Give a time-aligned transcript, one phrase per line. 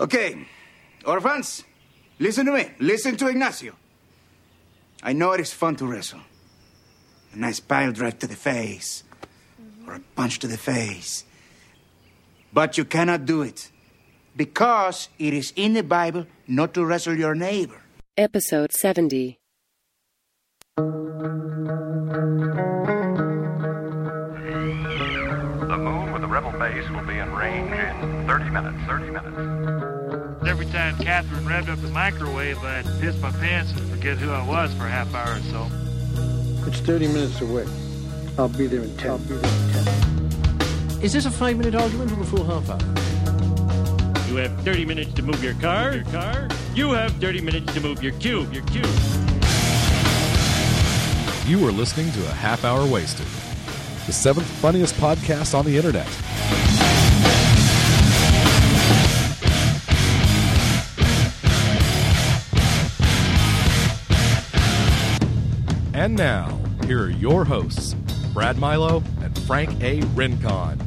[0.00, 0.46] Okay,
[1.04, 1.62] orphans,
[2.18, 2.70] listen to me.
[2.78, 3.74] Listen to Ignacio.
[5.02, 6.20] I know it is fun to wrestle.
[7.34, 9.04] A nice pile drive to the face,
[9.86, 11.24] or a punch to the face.
[12.50, 13.70] But you cannot do it
[14.34, 17.82] because it is in the Bible not to wrestle your neighbor.
[18.16, 19.38] Episode 70.
[20.76, 20.82] The
[25.76, 28.78] moon with the rebel base will be in range in 30 minutes.
[28.86, 29.89] 30 minutes.
[30.50, 34.44] Every time Catherine revved up the microwave, I'd piss my pants and forget who I
[34.44, 35.68] was for a half hour or so.
[36.68, 37.66] It's 30 minutes away.
[38.36, 39.10] I'll be there in 10.
[39.12, 41.02] I'll be there in 10.
[41.02, 42.80] Is this a five minute argument or a full half hour?
[44.28, 45.94] You have 30 minutes to move your car.
[45.94, 46.48] Your car.
[46.74, 48.52] You have 30 minutes to move your cube.
[48.52, 48.90] Your cube.
[51.46, 53.26] You are listening to a half hour wasted,
[54.06, 56.08] the seventh funniest podcast on the internet.
[66.00, 67.92] And now, here are your hosts,
[68.32, 70.00] Brad Milo and Frank A.
[70.14, 70.80] Rincon.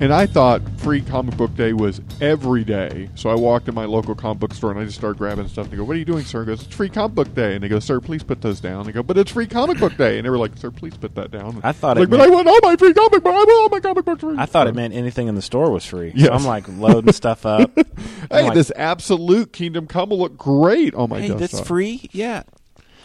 [0.00, 3.10] And I thought free comic book day was every day.
[3.16, 5.64] So I walked in my local comic book store and I just started grabbing stuff.
[5.66, 6.40] And they go, What are you doing, sir?
[6.40, 7.52] He goes, It's free comic book day.
[7.54, 8.86] And they go, Sir, please put those down.
[8.86, 10.16] They go, But it's free comic book day.
[10.16, 11.60] And they were like, Sir, please put that down.
[11.62, 13.26] I thought like, it But meant- I want all my free comic book.
[13.26, 14.36] I want all my comic books free.
[14.38, 16.12] I thought it meant anything in the store was free.
[16.14, 16.28] Yes.
[16.28, 17.70] So I'm like loading stuff up.
[17.76, 17.84] I'm
[18.30, 21.50] Hey, like, this absolute Kingdom Come will look great on my hey, desktop.
[21.50, 22.08] that's free.
[22.12, 22.44] Yeah.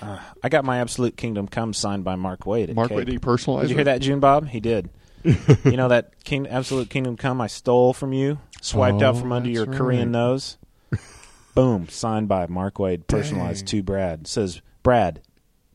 [0.01, 2.73] Uh, I got my Absolute Kingdom Come signed by Mark Waid.
[2.75, 2.91] Mark.
[2.91, 3.77] Waid, he personalized Did you it?
[3.79, 4.47] hear that, June Bob?
[4.49, 4.89] He did.
[5.23, 9.31] you know that King, Absolute Kingdom Come I stole from you, swiped out Oh, from
[9.31, 10.57] under your that's Korean nose.
[11.55, 13.79] Boom, signed by Mark Waid, personalized Dang.
[13.79, 14.27] to Brad.
[14.27, 15.21] says Brad.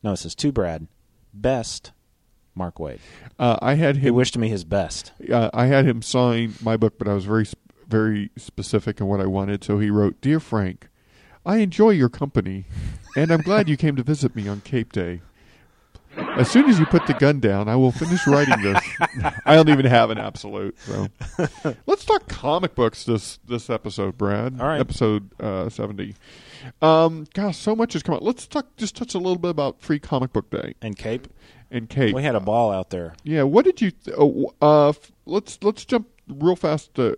[0.03, 0.87] No, it says to Brad.
[1.33, 1.91] Best
[2.55, 2.99] Mark Waid.
[3.39, 4.15] Uh, I had He him.
[4.15, 5.11] wished me his best.
[5.31, 7.45] uh, I had him sign my book, but I was very,
[7.87, 9.63] very specific in what I wanted.
[9.63, 10.87] So he wrote, "Dear Frank,
[11.45, 12.65] I enjoy your company,
[13.15, 15.21] and I'm glad you came to visit me on Cape Day.
[16.17, 18.79] As soon as you put the gun down, I will finish writing this.
[19.45, 20.77] I don't even have an absolute.
[20.79, 21.07] So
[21.85, 24.59] let's talk comic books this this episode, Brad.
[24.59, 24.79] All right.
[24.79, 26.15] episode uh, seventy.
[26.81, 28.23] Um, gosh, so much has come out.
[28.23, 28.75] Let's talk.
[28.75, 31.27] Just touch a little bit about Free Comic Book Day And Cape.
[31.71, 32.13] and Cape.
[32.13, 33.13] We had a ball out there.
[33.23, 33.91] Yeah, what did you?
[33.91, 37.17] Th- oh, uh, f- let's let's jump real fast to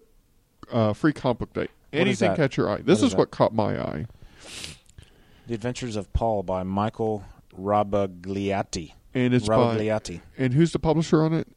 [0.71, 1.67] uh, Free Comic Book Day.
[1.93, 2.77] Anything catch your eye?
[2.77, 4.05] This What is, is what caught my eye.
[5.47, 7.23] The Adventures of Paul by Michael
[7.59, 8.93] Rabagliati.
[9.13, 11.47] And it's by and who's the publisher on it?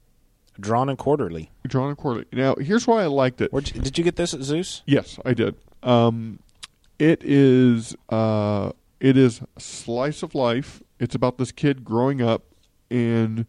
[0.58, 1.50] Drawn and quarterly.
[1.66, 2.24] John and Corley.
[2.32, 3.52] Now, here's why I liked it.
[3.52, 4.82] Where'd did you get this at Zeus?
[4.86, 5.54] Yes, I did.
[5.82, 6.38] Um,
[6.98, 10.82] it is uh, it is slice of life.
[10.98, 12.44] It's about this kid growing up
[12.90, 13.46] and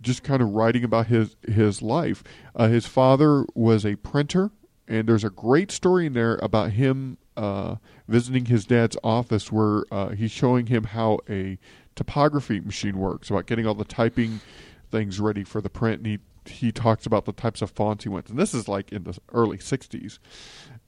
[0.00, 2.24] just kind of writing about his his life.
[2.56, 4.50] Uh, his father was a printer,
[4.88, 7.76] and there's a great story in there about him uh,
[8.08, 11.58] visiting his dad's office, where uh, he's showing him how a
[11.94, 14.40] typography machine works, about getting all the typing
[14.90, 18.08] things ready for the print, and he he talks about the types of fonts he
[18.08, 18.30] went.
[18.30, 20.18] And this is like in the early '60s,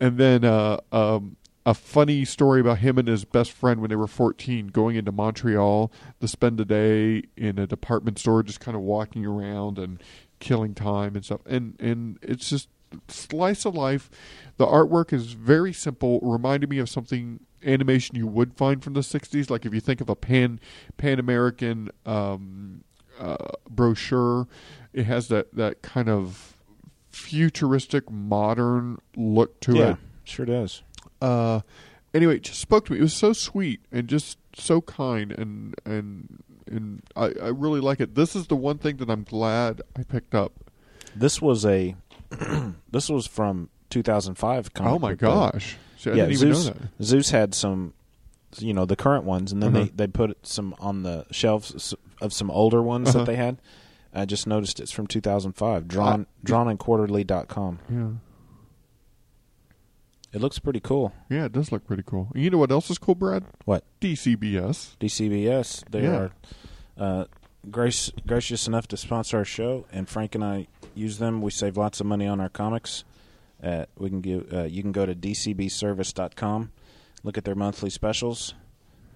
[0.01, 3.97] and then uh, um, a funny story about him and his best friend when they
[3.97, 8.75] were 14 going into Montreal to spend a day in a department store, just kind
[8.75, 10.03] of walking around and
[10.39, 11.43] killing time and stuff.
[11.47, 12.69] And and it's just
[13.09, 14.11] slice of life.
[14.57, 19.01] The artwork is very simple, reminded me of something animation you would find from the
[19.01, 19.51] 60s.
[19.51, 20.61] Like if you think of a pan
[20.97, 22.85] Pan American um,
[23.19, 23.37] uh,
[23.69, 24.47] brochure,
[24.93, 26.57] it has that that kind of
[27.11, 30.83] futuristic modern look to yeah, it sure does.
[31.21, 31.61] uh,
[32.15, 32.99] anyway, it just spoke to me.
[32.99, 38.01] It was so sweet and just so kind, and and and I, I really like
[38.01, 38.15] it.
[38.15, 40.53] This is the one thing that I'm glad I picked up.
[41.15, 41.97] This was a.
[42.91, 44.73] this was from 2005.
[44.75, 45.77] comic oh my gosh!
[45.99, 46.67] See, I yeah, didn't even Zeus.
[46.67, 47.05] know that.
[47.05, 47.93] Zeus had some,
[48.59, 49.85] you know, the current ones, and then Uh-huh.
[49.97, 53.19] they they put some on the shelves of some older ones Uh-huh.
[53.19, 53.59] that they had.
[54.13, 55.87] I just noticed it's from 2005.
[55.89, 57.79] Drawn Uh, drawnandquarterly.com.
[57.89, 58.11] Yeah,
[60.33, 61.13] It looks pretty cool.
[61.29, 62.29] yeah, it does look pretty cool.
[62.35, 63.45] You know what else is cool, Brad?
[63.65, 63.85] What?
[64.01, 64.97] DCBS.
[65.01, 65.85] DCBS.
[65.91, 66.11] They Yeah.
[66.17, 66.31] are
[66.97, 67.25] uh,
[67.71, 71.43] grace, gracious enough to sponsor our show, and Frank and I use them.
[71.43, 73.05] We save lots of money on our comics.
[73.63, 74.53] Uh, we can give.
[74.53, 76.73] Uh, you can go to dcbservice.com,
[77.23, 78.55] look at their monthly specials,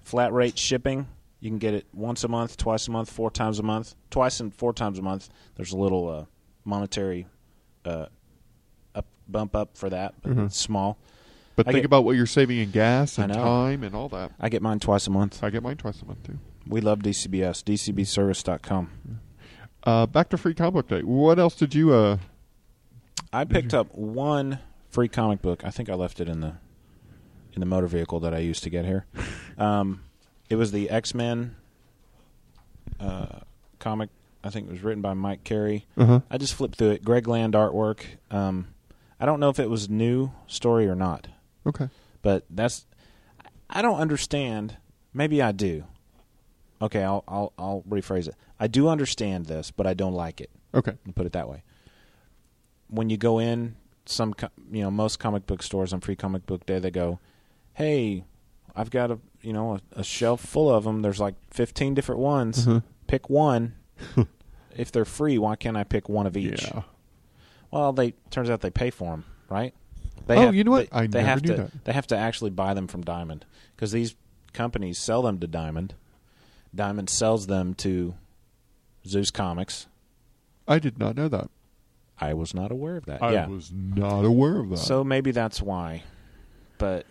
[0.02, 1.06] flat rate shipping.
[1.40, 4.40] You can get it once a month, twice a month, four times a month, twice
[4.40, 5.28] and four times a month.
[5.56, 6.24] There's a little uh,
[6.64, 7.26] monetary
[7.84, 8.06] uh,
[8.94, 10.46] up bump up for that, but Mhm.
[10.46, 10.96] it's small.
[11.56, 14.32] But I think get- about what you're saving in gas and time and all that.
[14.40, 15.42] I get mine twice a month.
[15.44, 16.38] I get mine twice a month too.
[16.66, 17.62] We love DCBS.
[17.64, 18.90] DCBservice.com.
[19.84, 21.02] Uh, back to Free Comic Book Day.
[21.02, 21.92] What else did you?
[21.92, 22.18] Uh,
[23.32, 25.64] I picked up one free comic book.
[25.64, 26.54] I think I left it in the
[27.52, 29.06] in the motor vehicle that I used to get here.
[29.56, 30.02] Um,
[30.50, 31.54] it was the X Men
[32.98, 33.38] uh,
[33.78, 34.10] comic.
[34.42, 35.86] I think it was written by Mike Carey.
[35.96, 36.22] Uh-huh.
[36.28, 37.04] I just flipped through it.
[37.04, 38.00] Greg Land artwork.
[38.32, 38.66] Um,
[39.20, 41.28] I don't know if it was new story or not,
[41.64, 41.88] Okay.
[42.20, 42.84] but that's
[43.70, 44.76] I don't understand.
[45.12, 45.84] Maybe I do.
[46.84, 48.34] Okay, I'll I'll I'll rephrase it.
[48.60, 50.50] I do understand this, but I don't like it.
[50.72, 50.92] Okay.
[51.14, 51.62] Put it that way.
[52.88, 53.76] When you go in
[54.06, 54.34] some,
[54.70, 57.18] you know, most comic book stores on Free Comic Book Day, they go,
[57.74, 58.24] "Hey,
[58.76, 61.02] I've got a, you know, a, a shelf full of them.
[61.02, 62.66] There's like 15 different ones.
[62.66, 62.82] Mhm.
[63.06, 63.74] Pick one.
[64.76, 66.82] if they're free, why can't I pick one of each?" Yeah.
[67.70, 69.74] Well, they turns out they pay for them, right?
[70.26, 70.90] They Oh, have, you know what?
[70.90, 71.62] They, I they never have knew to.
[71.62, 71.84] that.
[71.84, 73.44] They have to actually buy them from Diamond
[73.74, 74.14] because these
[74.52, 75.94] companies sell them to Diamond.
[76.74, 78.14] Diamond sells them to
[79.06, 79.86] Zeus Comics.
[80.66, 81.50] I did not know that.
[82.18, 83.22] I was not aware of that.
[83.22, 83.46] I yeah.
[83.46, 84.78] was not aware of that.
[84.78, 86.04] So maybe that's why.
[86.78, 87.06] But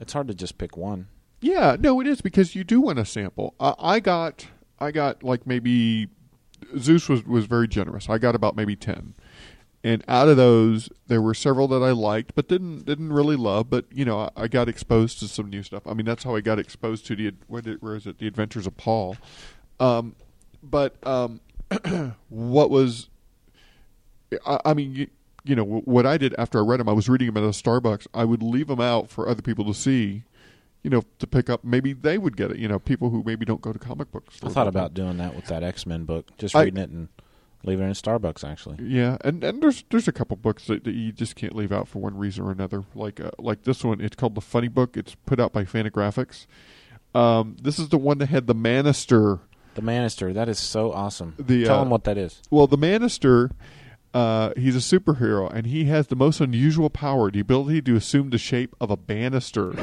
[0.00, 1.08] it's hard to just pick one.
[1.40, 3.54] Yeah, no, it is because you do want a sample.
[3.58, 4.46] Uh, I got,
[4.78, 6.08] I got like maybe
[6.78, 8.08] Zeus was was very generous.
[8.08, 9.14] I got about maybe ten,
[9.84, 13.70] and out of those, there were several that I liked, but didn't didn't really love.
[13.70, 15.86] But you know, I, I got exposed to some new stuff.
[15.86, 18.18] I mean, that's how I got exposed to the what did, where is it?
[18.18, 19.16] The Adventures of Paul.
[19.78, 20.16] Um,
[20.62, 21.40] but um,
[22.28, 23.08] what was,
[24.44, 25.06] I, I mean, you,
[25.44, 27.52] you know, what I did after I read them, I was reading them at a
[27.52, 28.08] Starbucks.
[28.12, 30.24] I would leave them out for other people to see
[30.84, 31.64] you know, to pick up.
[31.64, 32.58] Maybe they would get it.
[32.58, 35.34] You know, people who maybe don't go to comic books I thought about doing that
[35.34, 37.08] with that X Men book, just I- reading it and
[37.64, 38.48] leaving it in Starbucks.
[38.48, 41.72] Actually, Yeah, and and there's there's a couple books that, that you just can't leave
[41.72, 42.84] out for one reason or another.
[42.94, 44.96] Like uh, like this one, it's called the Funny Book.
[44.96, 46.46] It's put out by Fantagraphics.
[47.14, 49.40] Um, this is the one that had the Manister.
[49.74, 50.32] the Manister.
[50.32, 51.34] That is so awesome.
[51.38, 52.42] The, Tell uh, them what that is.
[52.50, 53.50] Well, the Manister,
[54.12, 58.30] uh, he's a superhero, and he has the most unusual power: the ability to assume
[58.30, 59.72] the shape of a banister.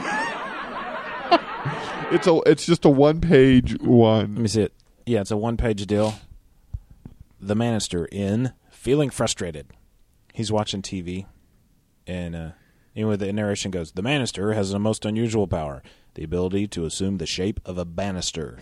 [2.12, 4.36] it's a it's just a one page one.
[4.36, 4.74] Let me see it.
[5.06, 6.16] Yeah, it's a one-page deal.
[7.40, 9.68] The Manister in feeling frustrated.
[10.34, 11.26] He's watching TV,
[12.08, 12.50] and uh,
[12.96, 15.84] anyway, the narration goes: The Manister has a most unusual power,
[16.16, 18.60] the ability to assume the shape of a banister,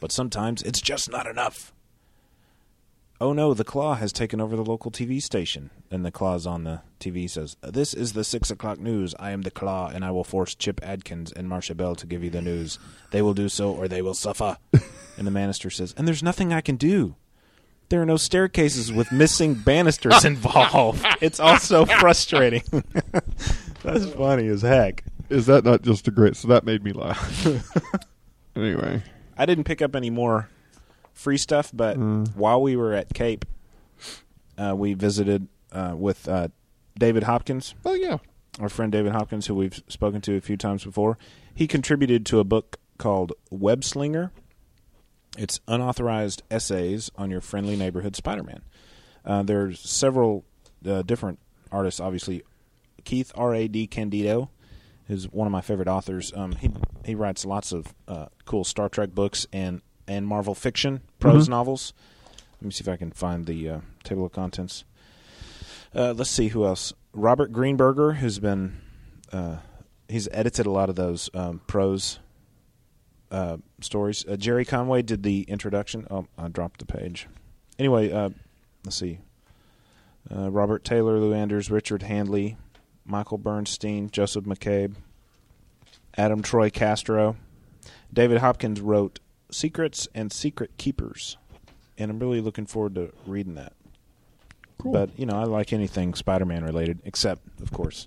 [0.00, 1.72] but sometimes it's just not enough.
[3.18, 5.70] Oh no, the Claw has taken over the local TV station.
[5.90, 9.14] And the Claw's on the TV says, This is the six o'clock news.
[9.18, 12.22] I am the Claw, and I will force Chip Adkins and Marcia Bell to give
[12.22, 12.78] you the news.
[13.12, 14.58] They will do so, or they will suffer.
[15.16, 17.16] and the Manister says, And there's nothing I can do.
[17.88, 21.04] There are no staircases with missing banisters involved.
[21.20, 22.62] It's also frustrating.
[23.82, 25.04] That's funny as heck.
[25.30, 26.36] Is that not just a great?
[26.36, 27.46] So that made me laugh.
[28.54, 29.02] anyway,
[29.36, 30.48] I didn't pick up any more
[31.12, 32.34] free stuff, but Mm.
[32.36, 33.44] while we were at Cape,
[34.58, 36.48] uh, we visited uh, with uh,
[36.98, 38.18] David Hopkins, oh yeah,
[38.60, 41.18] our friend David Hopkins, who we've spoken to a few times before.
[41.54, 44.32] He contributed to a book called Web Slinger.
[45.36, 48.62] It's unauthorized essays on your friendly neighborhood Spider-Man.
[49.24, 50.44] Uh, there's several
[50.86, 51.38] uh, different
[51.72, 52.42] artists, obviously.
[53.04, 53.54] Keith R.
[53.54, 53.68] A.
[53.68, 54.48] DeCandido
[55.08, 56.32] is one of my favorite authors.
[56.34, 56.70] Um, he
[57.04, 61.50] he writes lots of uh, cool Star Trek books and and Marvel fiction prose Mhm.
[61.50, 61.92] novels.
[62.60, 64.84] Let me see if I can find the uh, table of contents.
[65.94, 66.92] Uh, let's see who else.
[67.12, 68.78] Robert Greenberger, who's been
[69.32, 69.56] uh,
[70.08, 72.18] he's edited a lot of those um, prose
[73.30, 74.24] uh, stories.
[74.26, 76.06] Uh, Gerry Conway did the introduction.
[76.10, 77.28] Oh, I dropped the page.
[77.78, 78.30] Anyway, uh,
[78.84, 79.18] let's see.
[80.34, 82.56] Uh, Robert Taylor, Lou Anders, Richard Hanley,
[83.04, 84.94] Michael Bernstein, Joseph McCabe,
[86.16, 87.36] Adam Troy Castro.
[88.12, 91.36] David Hopkins wrote Secrets and Secret Keepers,
[91.98, 93.74] and I'm really looking forward to reading that.
[94.78, 94.92] Cool.
[94.92, 98.06] But you know, I like anything Spider-Man related, except of course,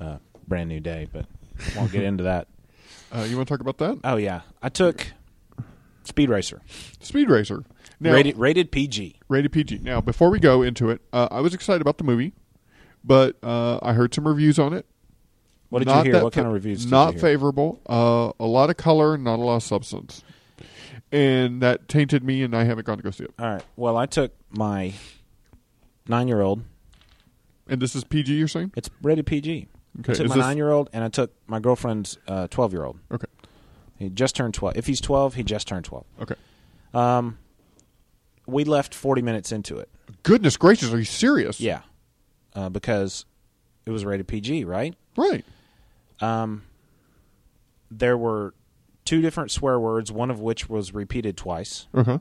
[0.00, 1.08] uh, Brand New Day.
[1.12, 1.26] But
[1.74, 2.48] I won't get into that.
[3.14, 3.98] Uh, you want to talk about that?
[4.04, 5.06] Oh yeah, I took
[6.04, 6.60] Speed Racer,
[7.00, 7.64] Speed Racer.
[8.02, 9.16] Now, rated rated PG.
[9.28, 9.80] rated PG.
[9.82, 12.32] Now, before we go into it, uh, I was excited about the movie,
[13.04, 14.86] but uh, I heard some reviews on it.
[15.68, 16.24] What did Not you hear?
[16.24, 16.84] What kind of reviews?
[16.84, 17.20] Did Not you hear?
[17.20, 17.80] favorable.
[17.86, 20.24] Uh, a lot of color, not a lot of substance,
[21.12, 23.34] and that tainted me, and I haven't gone to go see it.
[23.38, 23.62] All right.
[23.76, 24.94] Well, I took my
[26.08, 26.64] nine-year-old.
[27.68, 28.34] And this is PG.
[28.34, 28.72] You're saying?
[28.76, 29.68] It's rated PG.
[29.98, 30.12] Okay.
[30.12, 32.98] I took is my this- nine-year-old, and I took my girlfriend's uh, twelve-year-old.
[33.12, 33.26] Okay.
[33.96, 34.76] He just turned twelve.
[34.76, 36.06] If he's twelve, he just turned twelve.
[36.22, 36.36] Okay.
[36.94, 37.38] Um,
[38.46, 39.88] we left forty minutes into it.
[40.22, 41.60] Goodness gracious, are you serious?
[41.60, 41.82] Yeah,
[42.54, 43.24] uh, because
[43.86, 44.94] it was rated PG, right?
[45.16, 45.44] Right.
[46.20, 46.62] Um,
[47.90, 48.54] there were
[49.04, 51.86] two different swear words, one of which was repeated twice.
[51.92, 52.18] Uh huh.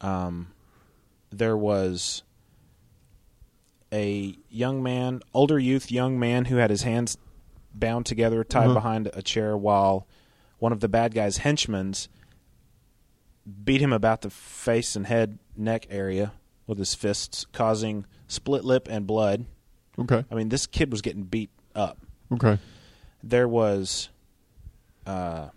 [0.00, 0.48] Um,
[1.30, 2.22] there was
[3.92, 7.18] a young man, older youth, young man who had his hands
[7.74, 8.74] bound together, tied Uh-huh.
[8.74, 10.06] behind a chair, while
[10.58, 11.94] one of the bad guy's henchmen
[13.64, 16.32] beat him about the face and head, neck area
[16.66, 19.44] with his fists, causing split lip and blood.
[19.98, 20.24] Okay.
[20.30, 21.98] I mean, this kid was getting beat up.
[22.32, 22.58] Okay.
[23.22, 24.08] There was
[25.06, 25.48] uh,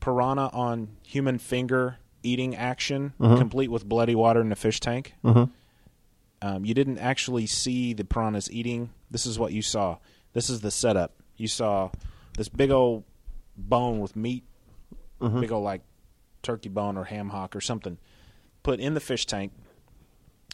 [0.00, 3.36] piranha on human finger eating action, Uh-huh.
[3.36, 5.14] complete with bloody water in a fish tank.
[5.24, 5.46] Uh-huh.
[6.42, 8.90] Um, you didn't actually see the piranhas eating.
[9.10, 9.98] This is what you saw.
[10.32, 11.14] This is the setup.
[11.36, 11.90] You saw
[12.36, 13.04] this big old
[13.56, 14.44] bone with meat,
[15.20, 15.40] Uh-huh.
[15.40, 15.82] big old like
[16.42, 17.98] turkey bone or ham hock or something,
[18.62, 19.52] put in the fish tank,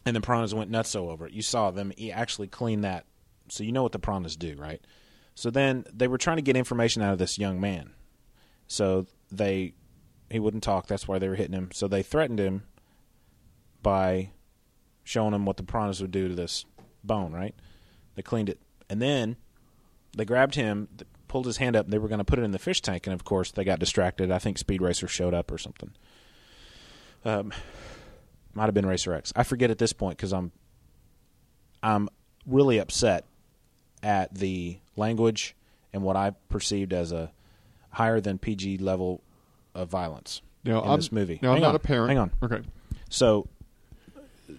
[0.07, 1.33] and the piranhas went nuts over it.
[1.33, 3.07] You saw them actually clean that,
[3.49, 4.81] so you know what the piranhas do, right?
[5.35, 7.93] So then they were trying to get information out of this young man.
[8.67, 9.75] So they
[10.31, 10.87] he wouldn't talk.
[10.87, 11.71] That's why they were hitting him.
[11.73, 12.63] So they threatened him
[13.83, 14.31] by
[15.11, 16.65] showing him what the piranhas would do to this
[17.03, 17.33] bone.
[17.33, 17.55] Right?
[18.15, 19.37] They cleaned it, and then
[20.17, 20.89] they grabbed him,
[21.29, 21.87] pulled his hand up.
[21.87, 23.65] and They were going to put it in the fish tank, and of course they
[23.65, 24.31] got distracted.
[24.31, 25.91] I think Speed Racer showed up or something.
[27.25, 27.53] Um,
[28.55, 29.33] might have been Racer X.
[29.37, 30.53] I forget at this point because I'm
[31.83, 32.09] I'm
[32.47, 33.27] really upset
[34.03, 35.55] at the language
[35.93, 37.33] and what I perceived as a
[37.91, 39.23] higher than PG level
[39.75, 41.39] of violence Now, in I'm, this movie.
[41.43, 41.75] Now, I'm Hang not on.
[41.77, 42.09] a parent.
[42.09, 42.31] Hang on.
[42.43, 42.61] Okay.
[43.11, 43.47] So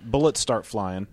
[0.04, 1.08] bullets start flying.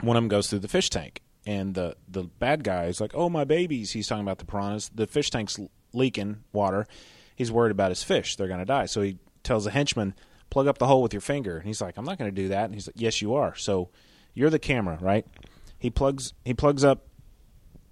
[0.00, 3.12] One of them goes through the fish tank, and the the bad guy is like,
[3.14, 4.90] "Oh my babies!" He's talking about the piranhas.
[4.94, 5.58] The fish tank's
[5.92, 6.86] leaking water.
[7.34, 8.86] He's worried about his fish; they're going to die.
[8.86, 10.14] So he tells the henchman,
[10.50, 12.48] "Plug up the hole with your finger." And he's like, "I'm not going to do
[12.48, 13.90] that." And he's like, "Yes, you are." So
[14.34, 15.26] you're the camera, right?
[15.78, 17.06] He plugs he plugs up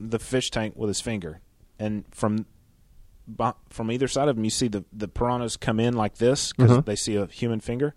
[0.00, 1.40] the fish tank with his finger,
[1.78, 2.46] and from
[3.70, 6.70] from either side of him, you see the the piranhas come in like this because
[6.72, 6.80] Uh-huh.
[6.84, 7.94] they see a human finger,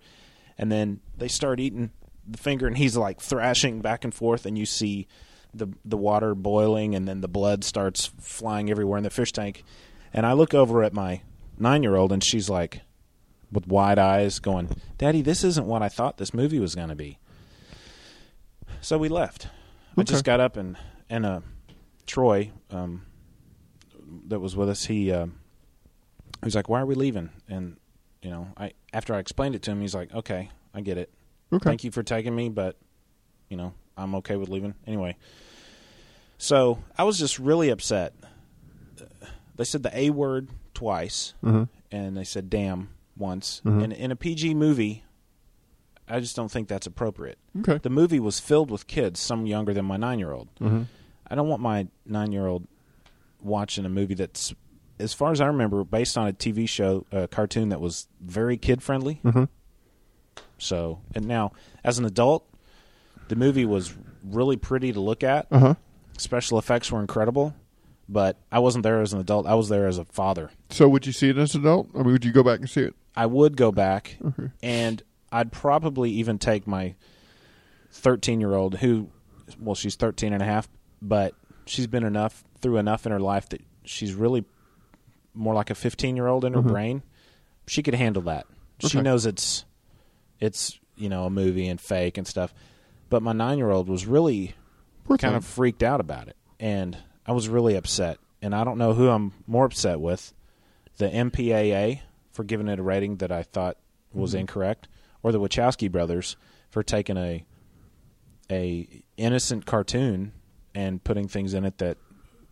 [0.57, 1.91] and then they start eating
[2.27, 5.07] the finger, and he's like thrashing back and forth, and you see
[5.53, 9.63] the the water boiling, and then the blood starts flying everywhere in the fish tank,
[10.13, 11.21] and I look over at my
[11.57, 12.81] nine year old, and she's like,
[13.51, 16.95] with wide eyes, going, "Daddy, this isn't what I thought this movie was going to
[16.95, 17.19] be."
[18.81, 19.47] So we left.
[19.97, 20.77] I just got up and
[21.09, 21.39] and uh,
[22.05, 23.05] Troy, um,
[24.27, 27.77] that was with us, he uh, he was like, "Why are we leaving?" And
[28.27, 31.09] you know, I after I explained it to him, he's like, "Okay, I get it.
[31.53, 31.63] Okay.
[31.63, 32.75] Thank you for taking me, but
[33.47, 35.15] you know, I'm okay with leaving anyway."
[36.37, 38.13] So I was just really upset.
[39.55, 41.69] They said the A word twice, Mhm.
[41.89, 43.61] and they said "damn" once.
[43.63, 43.83] Mhm.
[43.85, 45.05] And in a PG movie,
[46.09, 47.37] I just don't think that's appropriate.
[47.61, 47.77] Okay.
[47.81, 50.49] The movie was filled with kids, some younger than my nine-year-old.
[50.59, 50.87] Mhm.
[51.29, 52.67] I don't want my nine-year-old
[53.41, 54.53] watching a movie that's,
[54.99, 58.57] as far as I remember, based on a TV show, a cartoon that was very
[58.57, 59.21] kid-friendly.
[59.23, 59.47] Mhm.
[60.57, 61.51] So, and now
[61.83, 62.47] as an adult,
[63.27, 65.47] the movie was really pretty to look at.
[65.51, 65.75] Uh-huh.
[66.17, 67.53] Special effects were incredible,
[68.09, 69.45] but I wasn't there as an adult.
[69.45, 70.49] I was there as a father.
[70.71, 71.89] So would you see it as an adult?
[71.93, 72.95] I mean, would you go back and see it?
[73.15, 74.49] I would go back, Okay.
[74.63, 75.01] and
[75.31, 76.95] I'd probably even take my
[77.91, 79.09] 13 year old who,
[79.59, 80.69] well, she's 13 and a half,
[81.01, 81.33] but
[81.65, 84.43] she's been enough through enough in her life that she's really
[85.37, 86.67] more like a 15 year old in her Mhm.
[86.67, 87.03] brain.
[87.67, 88.45] She could handle that.
[88.79, 89.01] She Okay.
[89.03, 89.65] knows it's,
[90.39, 92.53] it's you know a movie and fake and stuff.
[93.09, 94.55] But my nine year old was really
[95.05, 95.37] Poor kind thing.
[95.37, 98.19] of freaked out about it, and I was really upset.
[98.41, 100.33] And I don't know who I'm more upset with,
[100.97, 102.01] the MPAA
[102.31, 103.77] for giving it a rating that I thought
[104.13, 104.39] was Mhm.
[104.41, 104.87] incorrect,
[105.23, 106.35] or the Wachowski brothers
[106.69, 107.45] for taking a
[108.49, 110.31] a innocent cartoon
[110.73, 111.97] and putting things in it that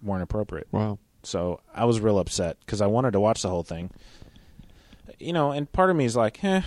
[0.01, 0.68] weren't appropriate.
[0.72, 1.00] Wow.
[1.25, 3.91] So I was real upset because I wanted to watch the whole thing.
[5.20, 6.62] You know, and part of me is like, eh,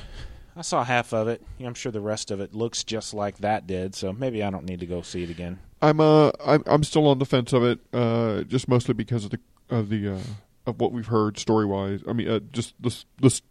[0.56, 1.42] I saw half of it.
[1.60, 4.64] I'm sure the rest of it looks just like that did, so maybe I don't
[4.64, 5.60] need to go see it again.
[5.80, 9.30] I'm uh I'm I'm still on the fence of it, uh, just mostly because of
[9.30, 9.38] the
[9.70, 10.18] of the uh,
[10.66, 12.00] of what we've heard story wise.
[12.08, 13.42] I mean, uh, just this this,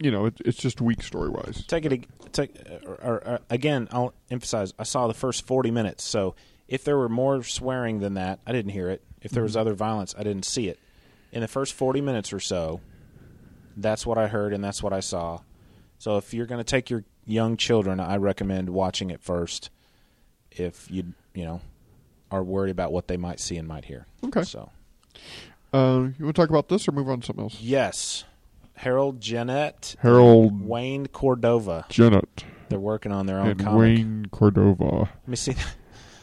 [0.00, 1.64] you know, it, it's just weak story wise.
[1.66, 3.88] Take it take or, or, or again.
[3.92, 4.74] I'll emphasize.
[4.78, 6.34] I saw the first 40 minutes, so
[6.66, 9.04] if there were more swearing than that, I didn't hear it.
[9.22, 9.60] If there was Mhm.
[9.60, 10.78] other violence, I didn't see it.
[11.32, 12.80] In the first 40 minutes or so,
[13.76, 15.40] that's what I heard and that's what I saw.
[15.98, 19.70] So if you're going to take your young children, I recommend watching it first.
[20.50, 21.60] If you you know
[22.32, 24.06] are worried about what they might see and might hear.
[24.24, 24.42] Okay.
[24.42, 24.70] So
[25.72, 27.60] Uh, you want to talk about this or move on to something else?
[27.60, 28.24] yes,
[28.74, 31.86] Harold Jeanette, Harold Wayne Cordova.
[31.88, 33.78] Janet They're working on their own and comic.
[33.78, 35.00] Wayne Cordova.
[35.00, 35.54] Let me see.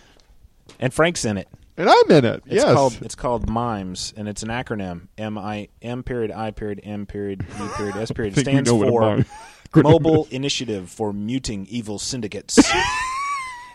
[0.79, 1.47] and Frank's in it.
[1.77, 2.43] And I'm in it.
[2.47, 2.73] It's yes.
[2.73, 7.05] called it's called MIMES, and it's an acronym: M I M period I period M
[7.05, 8.35] period U period S period.
[8.37, 9.23] It stands know what a
[9.71, 12.57] for Mobile Initiative for Muting Evil Syndicates.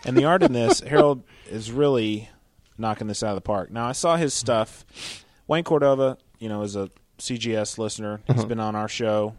[0.05, 2.27] And the art in this, Harold is really
[2.77, 3.71] knocking this out of the park.
[3.71, 4.83] Now, I saw his stuff.
[5.47, 8.19] Wayne Cordova, you know, is a CGS listener.
[8.27, 8.45] He's Uh-huh.
[8.47, 9.35] been on our show.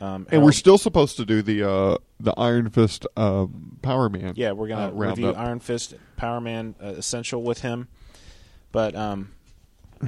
[0.00, 4.32] Um, And we're still supposed to do the uh, the Iron Fist um, Power Man.
[4.34, 5.38] Yeah, we're gonna uh, review up.
[5.38, 7.86] Iron Fist Power Man uh, Essential with him.
[8.72, 9.32] But um,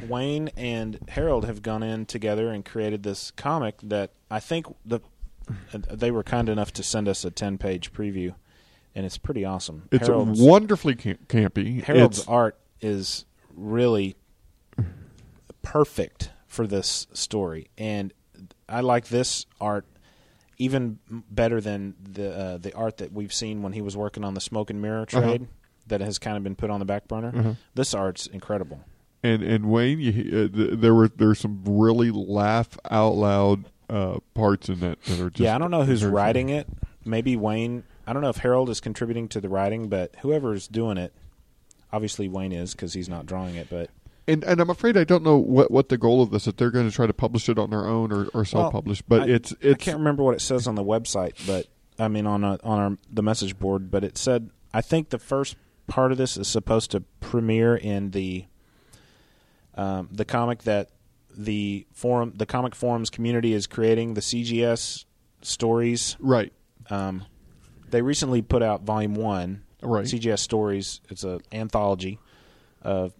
[0.08, 5.00] Wayne and Harold have gone in together and created this comic that I think the
[5.74, 8.34] uh, they were kind enough to send us a ten page preview,
[8.94, 9.88] and it's pretty awesome.
[9.90, 11.82] It's Harold's, wonderfully cam- campy.
[11.82, 14.16] Harold's It's- art is really
[15.62, 18.12] perfect for this story, and
[18.68, 19.86] I like this art
[20.58, 24.34] even better than the uh, the art that we've seen when he was working on
[24.34, 25.38] the smoke and mirror Uh-huh.
[25.88, 27.32] Trade that has kind of been put on the back burner.
[27.34, 27.54] Uh-huh.
[27.74, 28.80] This art's incredible.
[29.22, 30.10] and and Wayne, you,
[30.52, 35.20] uh, th- there were there's some really laugh out loud uh, parts in that that
[35.20, 36.66] are just yeah, I don't know who's writing it.
[37.04, 37.84] Maybe Wayne.
[38.06, 41.12] I don't know if Harold is contributing to the writing, but whoever's doing it,
[41.92, 43.68] obviously Wayne is because he's not drawing it.
[43.70, 43.90] But
[44.26, 46.46] And and I'm afraid I don't know what, what the goal of this.
[46.48, 49.02] If they're going to try to publish it on their own or, or self publish,
[49.02, 51.66] but I- it's I can't remember what it says on the website, but
[51.98, 53.90] I mean on a, on our the message board.
[53.90, 55.56] But it said I think the first
[55.92, 58.46] part of this is supposed to premiere in the
[59.74, 60.88] um, the comic that
[61.36, 65.04] the forum the comic forums community is creating the CGS
[65.42, 66.16] stories.
[66.18, 66.50] right.
[66.88, 67.24] Um,
[67.90, 70.06] they recently put out volume one, Right.
[70.06, 71.02] CGS stories.
[71.10, 72.18] It's an anthology
[72.80, 73.12] of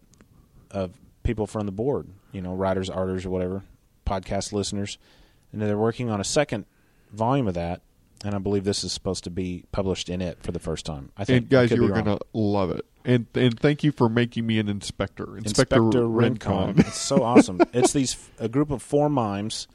[0.71, 0.93] of
[1.25, 3.65] people from the board, you know, writers, artists, or whatever,
[4.07, 4.97] podcast listeners,
[5.53, 6.65] and they're working on a second
[7.13, 7.83] volume of that.
[8.25, 11.11] And I believe this is supposed to be published in it for the first time.
[11.17, 12.85] I think And guys, you are going to love it.
[13.05, 16.79] And and thank you for making me an inspector, Inspector, Inspector Rincon.
[16.79, 17.61] It's so awesome.
[17.73, 19.67] It's these a group of four mimes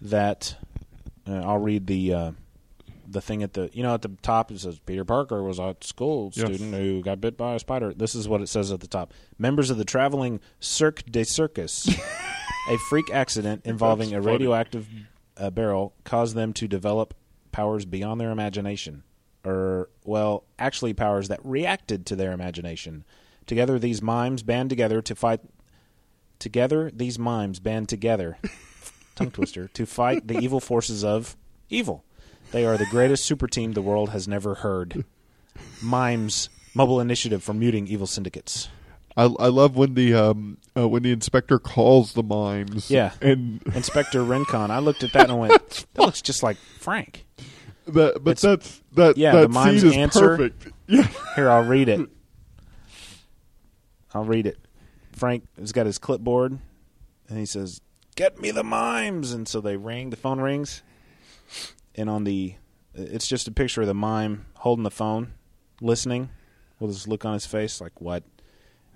[0.00, 0.56] that
[1.28, 2.30] uh, I'll read the uh,
[3.06, 5.76] the thing at the you know at the top it says Peter Parker was a
[5.82, 6.46] school Yes.
[6.46, 7.94] student who got bit by a spider.
[7.94, 9.14] This is what it says at the top.
[9.38, 11.88] Members of the traveling Cirque de Circus,
[12.68, 14.88] a freak accident involving a radioactive
[15.36, 17.14] uh, barrel caused them to develop
[17.52, 19.02] powers beyond their imagination.
[19.44, 23.04] Or, well, actually, powers that reacted to their imagination.
[23.46, 25.40] Together, these mimes band together to fight.
[26.38, 28.38] Together, these mimes band together,
[29.14, 31.36] tongue twister, to fight the evil forces of
[31.70, 32.04] evil.
[32.50, 35.04] They are the greatest super team the world has never heard.
[35.82, 38.68] Mimes, mobile initiative for muting evil syndicates.
[39.18, 42.90] I I love when the um uh, when the inspector calls the mimes.
[42.90, 43.12] Yeah.
[43.20, 44.70] and Inspector Rincon.
[44.70, 47.26] I looked at that and I went, that looks just like Frank.
[47.86, 50.36] that but It's- that's that yeah, that the mimes scene is answer.
[50.36, 50.68] perfect.
[50.86, 52.08] Yeah, Here, I'll read it.
[54.14, 54.58] I'll read it.
[55.12, 56.58] Frank has got his clipboard,
[57.28, 57.80] and he says,
[58.16, 60.10] "Get me the mimes." And so they ring.
[60.10, 60.82] The phone rings,
[61.94, 62.54] and on the,
[62.94, 65.34] it's just a picture of the mime holding the phone,
[65.80, 66.30] listening,
[66.80, 68.22] with this look on his face, like what?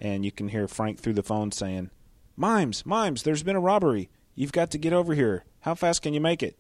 [0.03, 1.91] And you can hear Frank through the phone saying,
[2.37, 4.11] "Mimes, mimes, there's been a robbery.
[4.35, 5.45] You've got to get over here.
[5.61, 6.59] How fast can you make it?"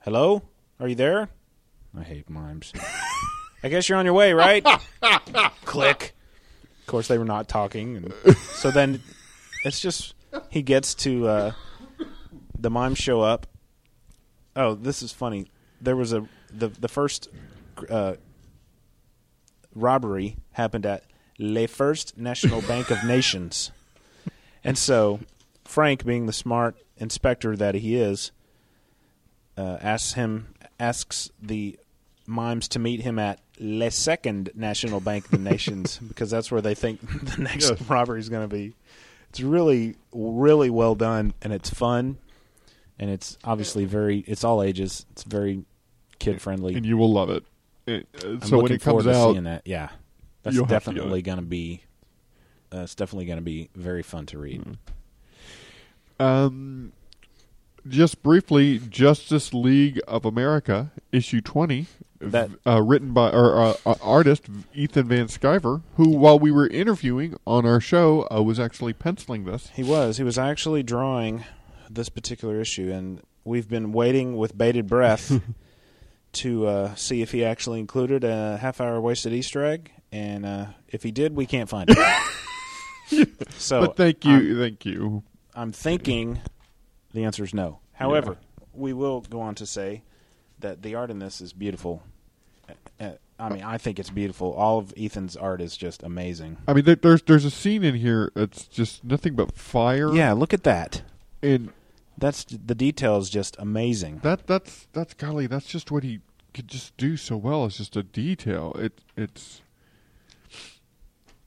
[0.00, 0.42] Hello,
[0.80, 1.28] are you there?
[1.96, 2.72] I hate mimes.
[3.62, 4.66] I guess you're on your way, right?
[5.64, 6.16] Click.
[6.80, 8.12] Of course, they were not talking, and
[8.54, 9.00] so then
[9.64, 10.14] it's just
[10.50, 11.52] he gets to uh,
[12.58, 13.46] the mimes show up.
[14.56, 15.46] Oh, this is funny.
[15.80, 17.28] There was a the the first
[17.88, 18.14] uh,
[19.76, 21.04] robbery happened at
[21.38, 23.70] Le First National Bank of Nations,
[24.62, 25.20] and so
[25.64, 28.30] Frank, being the smart inspector that he is,
[29.56, 30.48] uh, asks him
[30.80, 31.78] asks the
[32.26, 36.60] mimes to meet him at Le Second National Bank of the Nations because that's where
[36.60, 37.00] they think
[37.36, 37.82] the next Yes.
[37.88, 38.74] robbery is going to be.
[39.30, 42.18] It's really, really well done, and it's fun,
[43.00, 44.18] and it's obviously very.
[44.28, 45.04] It's all ages.
[45.10, 45.64] It's very
[46.20, 46.74] kid friendly.
[46.76, 47.44] and you will love it.
[47.86, 49.62] It- uh, so when it comes out, that.
[49.66, 49.88] Yeah,
[50.44, 51.82] that's you'll have to get definitely going to be.
[52.72, 54.78] Uh, it's definitely going to be very fun to read.
[56.18, 56.92] Um,
[57.88, 61.86] just briefly, Justice League of America issue twenty,
[62.20, 66.66] That- uh, written by our uh, uh, artist Ethan Van Sciver, who, while we were
[66.68, 69.68] interviewing on our show, uh, was actually penciling this.
[69.74, 70.16] He was.
[70.16, 71.44] He was actually drawing
[71.90, 75.40] this particular issue, and we've been waiting with bated breath
[76.32, 79.90] to uh, see if he actually included a half-hour wasted Easter egg.
[80.14, 83.28] And uh, if he did, we can't find it.
[83.58, 85.24] so, but thank you, I'm, thank you.
[85.56, 86.38] I'm thinking
[87.12, 87.80] the answer is no.
[87.94, 88.36] However,
[88.72, 90.02] we will go on to say
[90.60, 92.04] that the art in this is beautiful.
[93.00, 94.52] Uh, I mean, I think it's beautiful.
[94.52, 96.58] All of Ethan's art is just amazing.
[96.68, 100.14] I mean, there's there's a scene in here that's just nothing but fire.
[100.14, 101.02] Yeah, look at that.
[101.42, 101.72] and
[102.16, 104.20] That's the detail is just amazing.
[104.22, 106.20] that that's that's golly, that's just what he
[106.52, 108.76] could just do so well It's just a detail.
[108.78, 109.60] It it's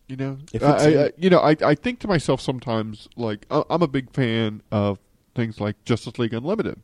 [0.08, 0.68] you know If I,
[1.06, 4.62] I, you know I I think to myself sometimes like I- I'm a big fan
[4.72, 5.00] of
[5.36, 6.82] things like Justice League Unlimited.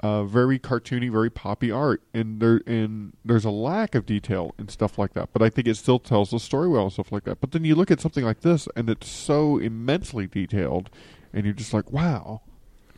[0.00, 4.70] Uh, very cartoony, very poppy art, and there and there's a lack of detail and
[4.70, 5.30] stuff like that.
[5.32, 7.40] But I think it still tells the story well and stuff like that.
[7.40, 10.90] But then you look at something like this, and it's so immensely detailed,
[11.32, 12.42] and you're just like, wow,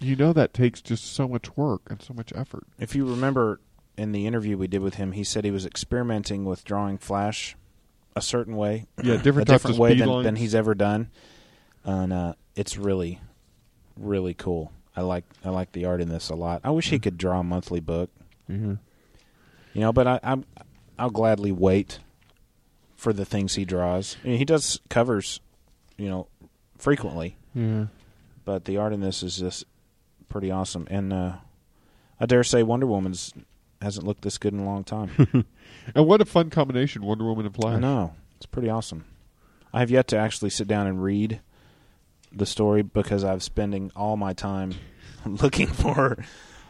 [0.01, 2.64] you know that takes just so much work and so much effort.
[2.79, 3.61] If you remember
[3.97, 7.57] in the interview we did with him, he said he was experimenting with drawing Flash
[8.16, 8.87] a certain way.
[9.02, 11.11] Yeah, different a different of way than, than he's ever done,
[11.85, 13.20] and uh, it's really,
[13.96, 14.72] really cool.
[14.96, 16.62] I like I like the art in this a lot.
[16.64, 18.11] I wish he could draw a monthly book.
[18.50, 18.74] Mm-hmm.
[19.74, 20.44] You know, but I, I'm
[20.98, 21.98] I'll gladly wait
[22.96, 24.16] for the things he draws.
[24.24, 25.40] I mean, he does covers,
[25.98, 26.29] you know,
[26.79, 27.87] frequently, Yeah.
[28.46, 29.64] but the art in this is just
[30.31, 30.87] pretty awesome.
[30.90, 31.33] And uh,
[32.18, 33.35] I dare say Wonder Woman's
[33.82, 35.46] hasn't looked this good in a long time.
[35.94, 37.76] And what a fun combination, Wonder Woman and Flash.
[37.76, 39.04] I know it's pretty awesome.
[39.72, 41.40] I have yet to actually sit down and read
[42.32, 44.74] the story because I'm spending all my time
[45.26, 46.18] looking for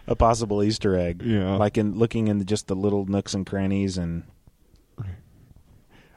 [0.06, 1.22] a possible Easter egg.
[1.22, 1.56] Yeah.
[1.56, 4.24] like in looking in just the little nooks and crannies and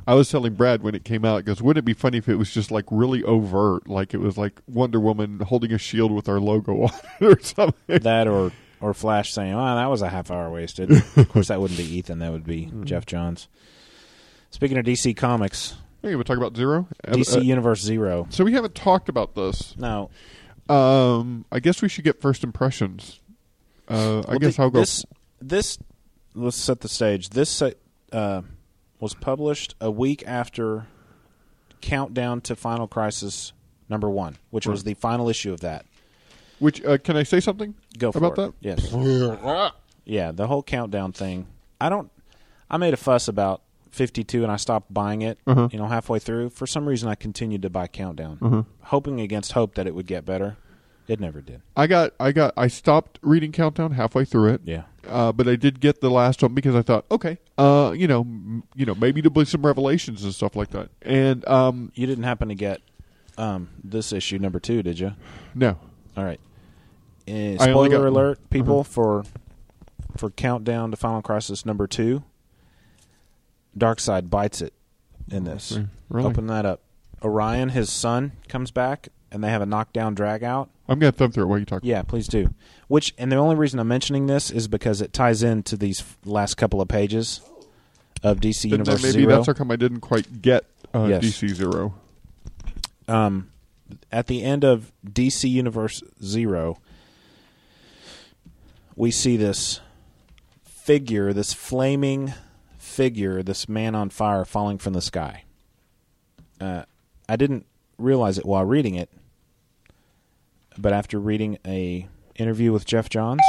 [0.07, 2.35] I was telling Brad when it came out, because wouldn't it be funny if it
[2.35, 6.27] was just like really overt, like it was like Wonder Woman holding a shield with
[6.27, 7.99] our logo on it or something.
[7.99, 11.59] that or or Flash saying, "Oh, that was a half hour wasted." of course, that
[11.61, 12.19] wouldn't be Ethan.
[12.19, 12.83] That would be Mm-hmm.
[12.85, 13.47] Geoff Johns.
[14.51, 16.87] Speaking of DC Comics, Hey, we talk about Zero.
[17.05, 18.25] DC Uh, uh, Universe Zero.
[18.29, 19.75] so we haven't talked about this.
[19.77, 20.09] No,
[20.69, 23.19] Um, I guess we should get first impressions.
[23.89, 24.79] Uh, I Well, guess the- I'll go.
[24.79, 25.05] This,
[25.41, 25.77] this,
[26.35, 27.29] let's set the stage.
[27.31, 27.61] This
[28.11, 28.41] uh,
[28.99, 30.87] was published a week after
[31.81, 33.53] Countdown to Final Crisis
[33.89, 35.85] number one, which was the final issue of that.
[36.59, 37.75] Which uh, can I say something?
[37.97, 38.35] Go for about it.
[38.35, 38.53] that.
[38.61, 39.73] Yes.
[40.05, 41.47] yeah, the whole countdown thing.
[41.81, 42.11] I don't.
[42.69, 45.39] I made a fuss about 52 and I stopped buying it.
[45.47, 45.69] Uh-huh.
[45.71, 46.51] You know, halfway through.
[46.51, 48.63] For some reason, I continued to buy Countdown, Uh-huh.
[48.83, 50.57] hoping against hope that it would get better.
[51.07, 51.63] It never did.
[51.75, 54.61] I got, I got, I stopped reading Countdown halfway through it.
[54.63, 54.83] Yeah.
[55.07, 58.21] Uh, but I did get the last one because I thought, okay, uh, you know,
[58.21, 60.89] m- you know, maybe there'll be some revelations and stuff like that.
[61.01, 62.81] And um, You didn't happen to get
[63.39, 65.13] um, this issue number two, did you?
[65.55, 65.77] no,
[66.15, 66.39] All right.
[67.29, 68.89] Uh, spoiler got- alert, people uh-huh.
[68.89, 69.23] for
[70.17, 72.23] for Countdown to Final Crisis number two.
[73.77, 74.73] Darkseid bites it
[75.31, 75.73] in this.
[75.73, 76.27] Okay, really?
[76.29, 76.81] Open that up.
[77.23, 80.69] Orion, his son, comes back, and they have a knockdown drag out.
[80.87, 81.81] I'm gonna thumb through it while you talk.
[81.83, 82.53] Yeah, please do.
[82.87, 86.55] Which, and the only reason I'm mentioning this is because it ties into these last
[86.55, 87.41] couple of pages
[88.23, 89.35] of DC Then- then Universe maybe Zero.
[89.35, 91.23] that's how come I didn't quite get uh, Yes.
[91.23, 91.93] DC Zero.
[93.07, 93.49] um,
[94.11, 96.77] at the end of DC Universe Zero,
[98.99, 99.79] we see this
[100.61, 102.33] figure, this flaming
[102.77, 105.45] figure, this man on fire falling from the sky.
[106.59, 106.83] Uh,
[107.29, 107.65] I didn't
[107.97, 109.09] realize it while reading it,
[110.77, 113.41] but after reading a interview with Geoff Johns,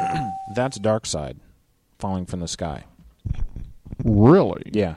[0.54, 1.38] that's Darkseid
[1.98, 2.84] falling from the sky.
[4.04, 4.70] Really?
[4.70, 4.94] Yeah.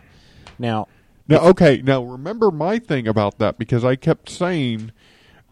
[0.60, 0.88] Now,
[1.28, 1.82] Now, okay.
[1.82, 4.92] Now, remember my thing about that because I kept saying,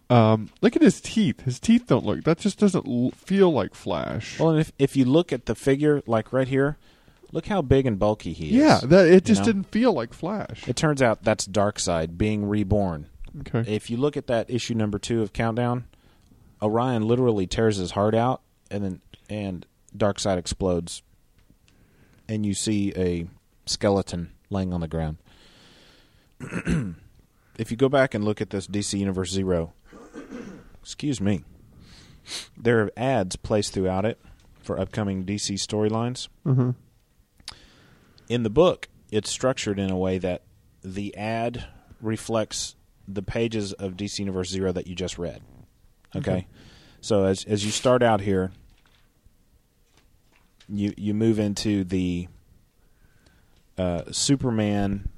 [0.10, 1.42] um, "Look at his teeth.
[1.42, 2.24] His teeth don't look.
[2.24, 5.56] That just doesn't l- feel like Flash." Well, and if if you look at the
[5.56, 6.78] figure, like right here,
[7.32, 8.54] look how big and bulky he is.
[8.54, 9.46] yeah, that it just know?
[9.46, 10.68] didn't feel like Flash.
[10.68, 13.08] It turns out that's Darkseid being reborn.
[13.42, 13.64] okay.
[13.74, 15.86] If you look at that issue number two of Countdown,
[16.62, 19.66] Orion literally tears his heart out, and then and
[19.98, 21.02] Darkseid explodes,
[22.28, 23.28] and you see a
[23.66, 25.18] skeleton laying on the ground.
[27.58, 29.74] if you go back and look at this DC Universe Zero,
[30.82, 31.44] excuse me,
[32.58, 34.20] there are ads placed throughout it
[34.62, 36.28] for upcoming DC storylines.
[36.44, 36.72] hmm
[38.30, 40.44] In the book, it's structured in a way that
[40.84, 41.66] the ad
[42.02, 42.76] reflects
[43.08, 45.42] the pages of DC Universe Zero that you just read.
[46.16, 46.48] Okay, Okay.
[47.02, 48.52] so as as you start out here,
[50.70, 52.28] you you move into the
[53.78, 55.10] uh, Superman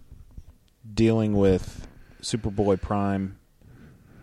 [0.94, 1.88] dealing with
[2.22, 3.38] Superboy Prime,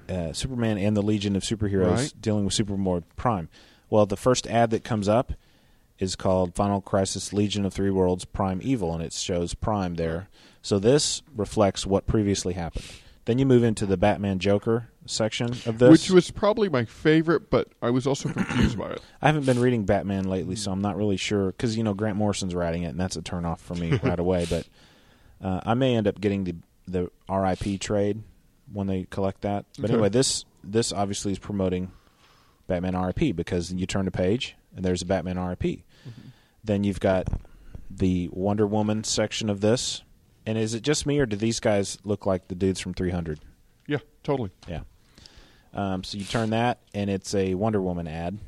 [0.08, 2.14] uh, Superman and the Legion of Superheroes Right.
[2.20, 3.48] dealing with Superboy Prime.
[3.90, 5.32] Well, the first ad that comes up
[5.98, 10.28] is called Final Crisis Legion of Three Worlds Prime Evil, and it shows Prime there.
[10.62, 12.86] So this reflects what previously happened.
[13.24, 15.90] Then you move into the Batman Joker section of this.
[15.90, 19.00] Which was probably my favorite, but I was also confused by it.
[19.20, 22.16] I haven't been reading Batman lately, so I'm not really sure because you know Grant
[22.16, 24.46] Morrison's writing it, and that's a turnoff for me right away.
[24.50, 24.66] But
[25.40, 26.56] uh, I may end up getting the
[26.88, 28.22] the RIP trade
[28.70, 29.64] when they collect that.
[29.78, 29.94] But Okay.
[29.94, 31.90] anyway, this this obviously is promoting
[32.68, 35.82] Batman RIP because you turn the page and there's a Batman RIP.
[36.64, 37.26] Then you've got
[37.90, 40.02] the Wonder Woman section of this.
[40.46, 43.38] And is it just me, or do these guys look like the dudes from 300?
[43.86, 44.50] Yeah, totally.
[44.68, 44.80] Yeah.
[45.74, 48.38] Um, so you turn that, and it's a Wonder Woman ad.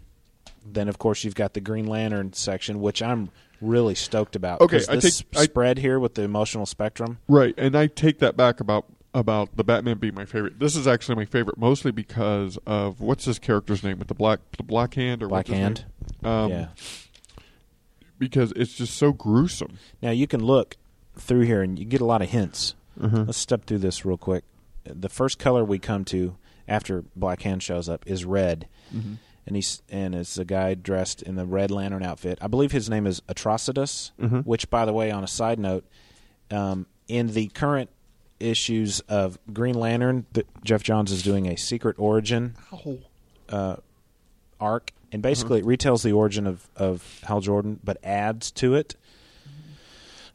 [0.67, 4.61] Then, of course, you've got the Green Lantern section, which I'm really stoked about.
[4.61, 7.19] Okay, I this take- I- spread here with the emotional spectrum.
[7.29, 10.59] Right, and I take that back about about the Batman being my favorite.
[10.59, 14.41] This is actually my favorite, mostly because of what's his character's name with the black
[14.57, 15.85] the black hand or Black Hand.
[16.25, 16.67] Um, yeah.
[18.19, 19.79] because it's just so gruesome.
[20.03, 20.77] Now you can look
[21.17, 22.75] through here and you get a lot of hints.
[23.01, 23.27] Mhm.
[23.27, 24.45] Let's step through this real quick.
[24.85, 26.37] The first color we come to
[26.69, 29.17] after Black Hand shows up is red, Mhm.
[29.47, 32.39] and he's and it's a guy dressed in the Red Lantern outfit.
[32.41, 34.13] I believe his name is Atrocitus.
[34.21, 34.45] Mhm.
[34.47, 35.85] Which, by the way, on a side note,
[36.51, 37.91] um, in the current
[38.45, 42.57] issues of Green Lantern, th- Geoff Johns is doing a secret origin
[43.49, 43.77] uh,
[44.61, 48.97] arc, and basically it retells the origin of, of Hal Jordan, but adds to it.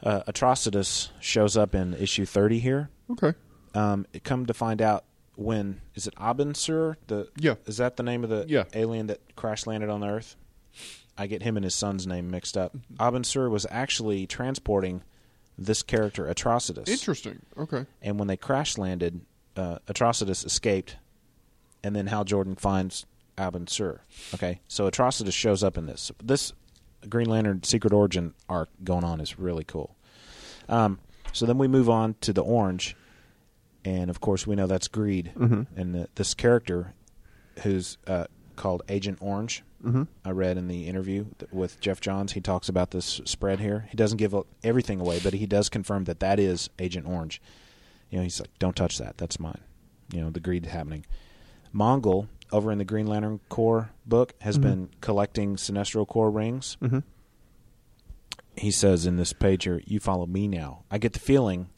[0.02, 2.90] Uh, Atrocitus shows up in issue thirty here.
[3.12, 3.34] Okay.
[3.76, 5.04] Um, it come to find out
[5.36, 6.96] when is it Abin Sur?
[7.08, 7.56] The Yeah.
[7.66, 8.64] is that the name of the Yeah.
[8.74, 10.36] alien that crash landed on Earth?
[11.18, 12.74] I get him and his son's name mixed up.
[12.78, 12.96] Mm-hmm.
[13.04, 15.02] Abin Sur was actually transporting
[15.66, 16.88] this character Atrocitus.
[16.88, 17.40] Interesting.
[17.58, 17.86] Okay.
[18.02, 19.22] And when they crash landed,
[19.56, 20.98] uh, Atrocitus escaped,
[21.84, 23.06] and then Hal Jordan finds
[23.38, 24.02] Abin Sur.
[24.34, 26.12] Okay, so Atrocitus shows up in this.
[26.24, 26.54] This
[27.08, 29.96] Green Lantern Secret Origin arc going on is really cool.
[30.68, 31.00] Um,
[31.34, 32.96] so then we move on to the orange,
[33.86, 35.68] and of course we know that's Greed, Mhm.
[35.76, 36.94] and the, this character,
[37.64, 38.26] who's uh,
[38.60, 39.64] called Agent Orange.
[39.84, 40.08] Mhm.
[40.24, 42.34] I read in the interview with Geoff Johns.
[42.34, 43.88] He talks about this spread here.
[43.90, 47.42] He doesn't give everything away, but he does confirm that that is Agent Orange.
[48.12, 49.18] You know, he's like, "Don't touch that.
[49.18, 49.62] That's mine."
[50.14, 51.06] You know, the greed happening.
[51.74, 54.62] Mongul over in the Green Lantern Corps book has Mhm.
[54.62, 56.78] been collecting Sinestro Corps rings.
[56.82, 57.04] Mhm.
[58.58, 61.70] He says in this page here, "You follow me now." I get the feeling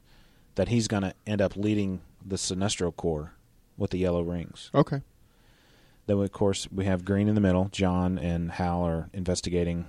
[0.56, 3.34] that he's going to end up leading the Sinestro Corps
[3.78, 4.72] with the yellow rings.
[4.74, 5.02] Okay.
[6.16, 7.70] Then, of course, we have Green in the middle.
[7.72, 9.86] John and Hal are investigating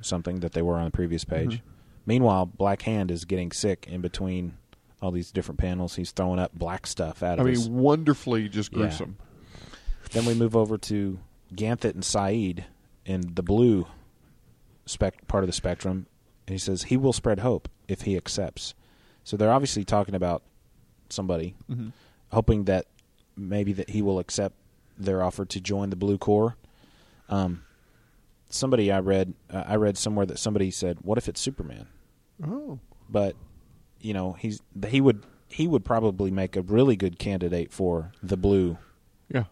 [0.00, 1.56] something that they were on the previous page.
[1.56, 1.60] Mhm.
[2.06, 4.54] Meanwhile, Black Hand is getting sick in between
[5.02, 5.96] all these different panels.
[5.96, 7.68] He's throwing up black stuff out I of mean, his.
[7.68, 8.78] wonderfully just Yeah.
[8.78, 9.16] gruesome.
[10.12, 11.18] Then we move over to
[11.54, 12.64] Ganthet and Sayd
[13.06, 13.86] in the blue
[14.86, 16.06] spec- part of the spectrum.
[16.46, 18.74] And he says he will spread hope if he accepts.
[19.24, 20.42] So they're obviously talking about
[21.10, 21.92] somebody, Mhm.
[22.32, 22.86] hoping that
[23.36, 24.56] maybe that he will accept
[25.04, 26.56] their offer to join the Blue Corps.
[27.28, 27.62] Um,
[28.48, 31.86] somebody I read, uh, I read somewhere that somebody said, "What if it's Superman?"
[32.44, 32.78] Oh.
[33.08, 33.36] But
[34.00, 38.36] you know, he's he would he would probably make a really good candidate for the
[38.36, 38.78] Blue
[39.28, 39.44] Yeah.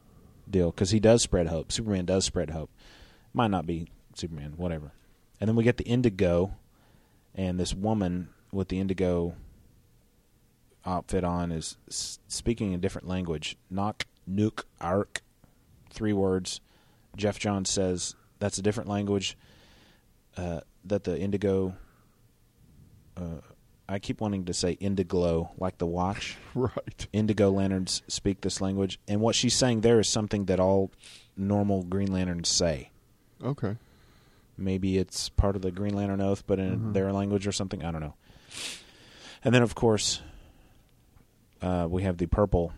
[0.48, 1.72] deal because he does spread hope.
[1.72, 2.70] Superman does spread hope.
[3.34, 4.92] Might not be Superman, whatever.
[5.40, 6.54] And then we get the Indigo,
[7.34, 9.34] and this woman with the Indigo
[10.86, 11.76] outfit on is
[12.28, 13.56] speaking a different language.
[13.70, 15.22] Knock, nuke, arc,
[15.90, 16.60] three words.
[17.16, 19.36] Geoff Johns says that's a different language.
[20.36, 21.74] Uh, that the Indigo.
[23.16, 23.40] Uh,
[23.90, 26.36] I keep wanting to say Indiglo, like the watch.
[26.54, 27.06] Right.
[27.12, 30.90] Indigo lanterns speak this language, and what she's saying there is something that all
[31.36, 32.90] normal Green Lanterns say.
[33.42, 33.76] Okay.
[34.56, 36.92] Maybe it's part of the Green Lantern oath, but in Mhm.
[36.94, 37.84] their language or something.
[37.84, 38.14] I don't know.
[39.44, 40.20] And then, of course,
[41.62, 42.72] uh, we have the purple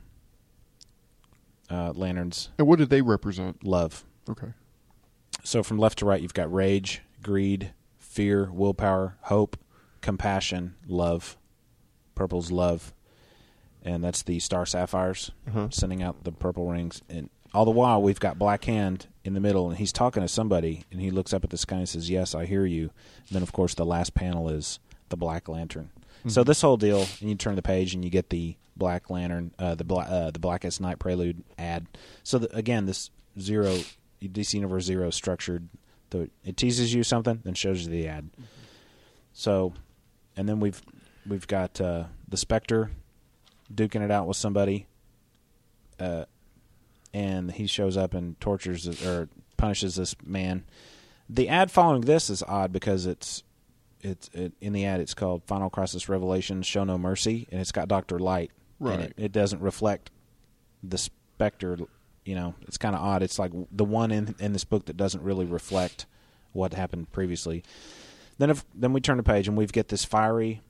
[1.70, 2.50] uh, lanterns.
[2.58, 3.64] And what do they represent?
[3.64, 4.04] Love.
[4.28, 4.48] Okay.
[5.44, 9.56] So from left to right, you've got rage, greed, fear, willpower, hope,
[10.00, 11.36] compassion, love.
[12.14, 12.92] Purple's love,
[13.82, 15.68] and that's the star sapphires Uh-huh.
[15.70, 17.00] sending out the purple rings.
[17.08, 20.28] And all the while, we've got Black Hand in the middle, and he's talking to
[20.28, 22.90] somebody, and he looks up at the sky and says, "Yes, I hear you."
[23.28, 25.90] And then, of course, the last panel is the Black Lantern.
[26.28, 26.46] So Mhm.
[26.46, 29.76] this whole deal, and you turn the page, and you get the Black Lantern, uh,
[29.76, 31.86] the Bla- uh, the Blackest Night Prelude ad.
[32.24, 33.76] So the, again, this zero
[34.20, 35.68] DC Universe Zero structured.
[36.10, 38.30] The, it teases you something, then shows you the ad.
[39.32, 39.74] So,
[40.36, 40.82] and then we've
[41.28, 42.90] we've got uh, the Spectre
[43.72, 44.86] duking it out with somebody,
[46.00, 46.24] uh,
[47.14, 50.64] and he shows up and tortures or punishes this man.
[51.28, 53.44] The ad following this is odd because it's
[54.00, 57.72] it's it, in the ad it's called Final Crisis Revelation: Show No Mercy, and it's
[57.72, 58.50] got Doctor Light.
[58.88, 59.00] Right.
[59.00, 59.14] it.
[59.16, 60.10] it doesn't reflect
[60.82, 61.78] the Spectre.
[62.24, 63.22] You know, it's kind of odd.
[63.22, 66.06] It's like the one in in this book that doesn't really reflect
[66.52, 67.62] what happened previously.
[68.38, 70.60] Then if then we turn the page and we get this fiery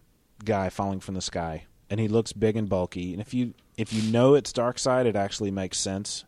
[0.44, 3.12] guy falling from the sky, and he looks big and bulky.
[3.12, 6.24] And if you if you know it's Darkseid, it actually makes sense.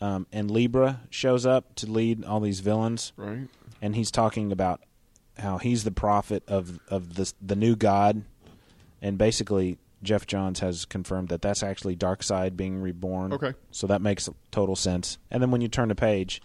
[0.00, 3.48] Um, and Libra shows up to lead all these villains, Right.
[3.80, 4.80] and he's talking about
[5.38, 8.22] how he's the prophet of of this the new God,
[9.00, 13.32] and basically Geoff Johns has confirmed that that's actually Darkseid being reborn.
[13.32, 13.54] Okay.
[13.70, 15.18] so that makes total sense.
[15.30, 16.42] And then when you turn the page,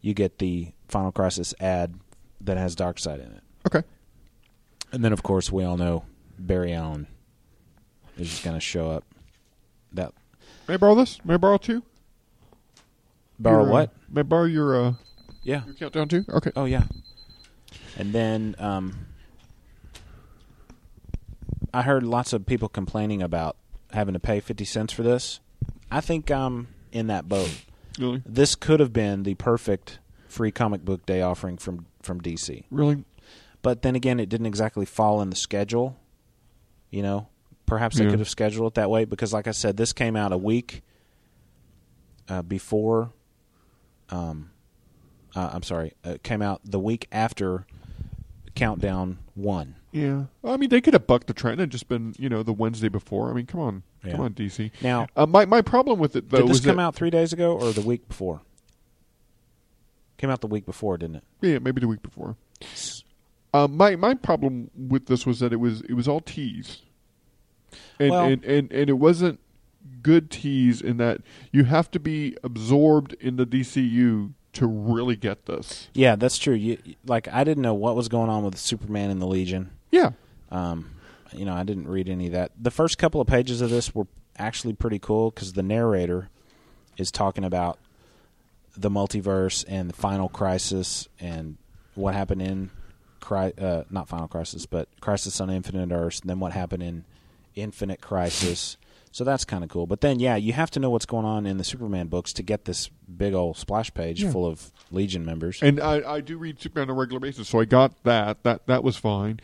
[0.00, 1.94] you get the Final Crisis ad
[2.40, 3.42] that has Darkseid in it.
[3.66, 3.82] Okay.
[4.92, 6.04] And then, of course, we all know
[6.38, 7.06] Barry Allen
[8.16, 9.04] is just going to show up.
[9.92, 10.12] That
[10.68, 11.22] May I borrow this?
[11.24, 11.82] May I borrow two?
[13.38, 13.90] borrow Your, uh, what?
[14.08, 14.92] May I borrow your uh,
[15.42, 15.64] Yeah.
[15.64, 16.24] your countdown too?
[16.30, 16.50] Okay.
[16.56, 16.84] Oh yeah.
[17.98, 19.06] And then um,
[21.76, 23.56] I heard lots of people complaining about
[23.92, 25.40] having to pay fifty cents for this.
[25.90, 27.50] I think I'm in that boat.
[27.98, 28.22] Really?
[28.24, 32.64] This could have been the perfect free comic book day offering from from DC.
[32.70, 33.04] Really?
[33.62, 35.96] But then again, it didn't exactly fall in the schedule.
[36.90, 37.28] You know,
[37.66, 38.10] perhaps they Yeah.
[38.10, 40.82] could have scheduled it that way because, like I said, this came out a week
[42.28, 43.12] uh, before.
[44.08, 44.50] Um,
[45.34, 47.66] uh, I'm sorry, it came out the week after
[48.54, 49.76] Countdown One.
[49.96, 50.24] Yeah.
[50.44, 52.88] I mean, they could have bucked the trend and just been, you know, the Wednesday
[52.88, 53.30] before.
[53.30, 54.12] I mean, come on, Yeah.
[54.12, 54.70] come on, DC.
[54.82, 57.32] Now- uh, my my problem with it though Did this was come out three days
[57.32, 58.42] ago or the week before?
[60.18, 61.24] Came out the week before, didn't it?
[61.40, 62.36] Yeah, maybe the week before.
[63.54, 66.82] Um, my my problem with this was that it was it was all tease,
[67.98, 69.40] and Well- and, and and it wasn't
[70.02, 71.20] good tease in that
[71.52, 75.88] you have to be absorbed in the DCU to really get this.
[75.94, 76.54] Yeah, that's true.
[76.54, 79.70] You, like I didn't know what was going on with Superman and the Legion.
[79.90, 80.10] Yeah,
[80.50, 80.90] Um,
[81.32, 82.52] you know, I didn't read any of that.
[82.60, 84.06] The first couple of pages of this were
[84.38, 86.28] actually pretty cool because the narrator
[86.96, 87.78] is talking about
[88.76, 91.56] the multiverse and the final crisis and
[91.94, 92.70] what happened in
[93.30, 97.04] uh, not final crisis, but crisis on infinite earths, and then what happened in
[97.54, 98.76] infinite crisis.
[99.16, 99.86] So that's kind of cool.
[99.86, 102.42] But then, yeah, you have to know what's going on in the Superman books to
[102.42, 104.30] get this big old splash page Yeah.
[104.30, 105.62] full of Legion members.
[105.62, 108.42] and I, I do read Superman on a regular basis, so I got that.
[108.42, 109.40] That that was fine.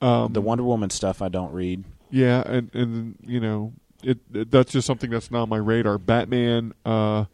[0.00, 1.84] Um, the Wonder Woman stuff I don't read.
[2.10, 5.98] Yeah, and and you know, it, it that's just something that's not on my radar.
[5.98, 7.26] Batman, uh,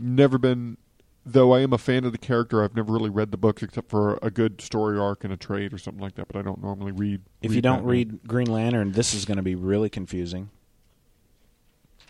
[0.00, 0.78] never been.
[1.26, 3.90] Though I am a fan of the character, I've never really read the books except
[3.90, 6.26] for a good story arc and a trade or something like that.
[6.28, 7.20] But I don't normally read.
[7.42, 7.90] If read you don't Batman.
[7.92, 10.48] read Green Lantern, this is going to be really confusing.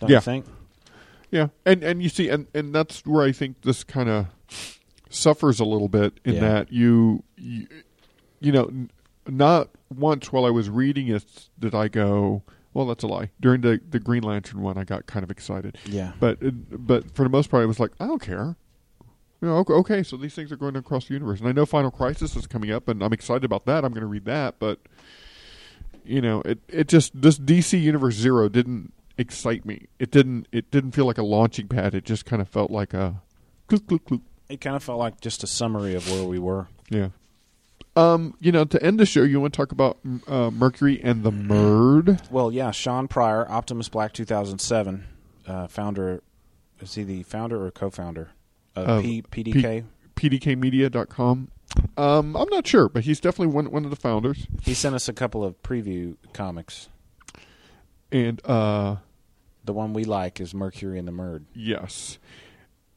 [0.01, 0.17] Don't Yeah.
[0.17, 0.47] you think?
[1.31, 4.27] yeah, and and you see, and and that's where I think this kind of
[5.11, 6.41] suffers a little bit in Yeah.
[6.41, 7.67] that you, you,
[8.41, 8.91] you know, n-
[9.27, 12.43] not once while I was reading it did I go.
[12.75, 13.31] Well, that's a lie.
[13.41, 15.79] During the the Green Lantern one, I got kind of excited.
[15.87, 16.13] Yeah.
[16.21, 18.57] But uh, but for the most part, I was like, I don't care.
[19.41, 21.65] You know, okay, okay, so these things are going across the universe, and I know
[21.65, 23.85] Final Crisis is coming up, and I'm excited about that.
[23.85, 24.81] I'm going to read that, but
[26.05, 29.87] you know, it it just this DC Universe Zero didn't excite me.
[29.99, 31.95] It didn't it didn't feel like a launching pad.
[31.95, 33.21] It just kind of felt like a
[33.67, 34.23] clook clook clook.
[34.49, 36.69] It kind of felt like just a summary of where we were.
[36.89, 37.09] Yeah.
[37.97, 41.25] Um, you know, to end the show, you want to talk about uh, Mercury and
[41.25, 42.31] the Murd?
[42.31, 45.05] Well, yeah, Sean Pryor, Optimus Black 2007,
[45.49, 46.23] uh, founder.
[46.81, 48.31] Is he the founder or co-founder
[48.77, 49.85] of Of P- PDK?
[50.15, 51.51] P- PDKmedia.com.
[51.97, 54.47] Um, I'm not sure, but he's definitely one one of the founders.
[54.63, 56.89] he sent us a couple of preview comics.
[58.13, 58.97] And uh,
[59.69, 61.45] The one we like is Mercury and the Murd.
[61.55, 62.17] Yes,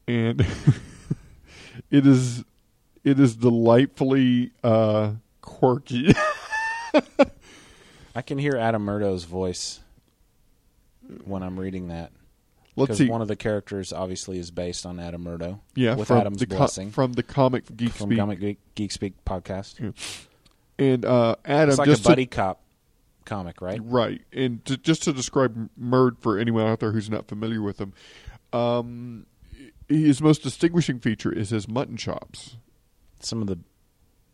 [0.08, 0.40] and
[1.90, 2.44] it is
[3.04, 6.14] it is delightfully uh, quirky.
[8.14, 9.80] I can hear Adam Murdough's voice
[11.24, 12.10] when I'm reading that.
[12.74, 13.08] Let's Because see.
[13.10, 15.60] one of the characters obviously is based on Adam Murdough.
[15.74, 18.58] yeah, with from Adam's the co- blessing from the comic Geek from Speak, Comic Geek,
[18.74, 19.92] Geek Speak podcast.
[20.78, 22.60] and uh, Adam It's like just a to- buddy cop
[23.24, 23.80] comic, right?
[23.82, 27.80] right, and to, just to describe Murd for anyone out there who's not familiar with
[27.80, 27.92] him,
[28.52, 29.26] um,
[29.88, 32.56] his most distinguishing feature is his mutton chops.
[33.20, 33.58] Some of the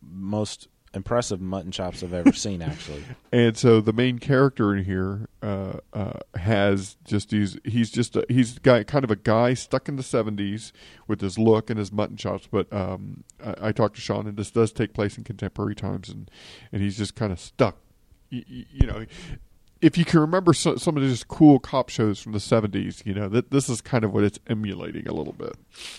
[0.03, 3.05] most impressive mutton chops I've ever seen, actually.
[3.31, 7.59] And so the main character in here uh, uh, has just these.
[7.63, 10.73] He's just a, he's guy kind of a guy stuck in the seventies
[11.07, 12.49] with his look and his mutton chops.
[12.51, 16.09] But um, I, I talked to Sean, and this does take place in contemporary times,
[16.09, 16.31] and
[16.73, 17.77] and he's just kind of stuck.
[18.31, 19.07] You, you know,
[19.81, 23.15] if you can remember so, some of these cool cop shows from the seventies, you
[23.15, 25.55] know that this is kind of what it's emulating a little bit.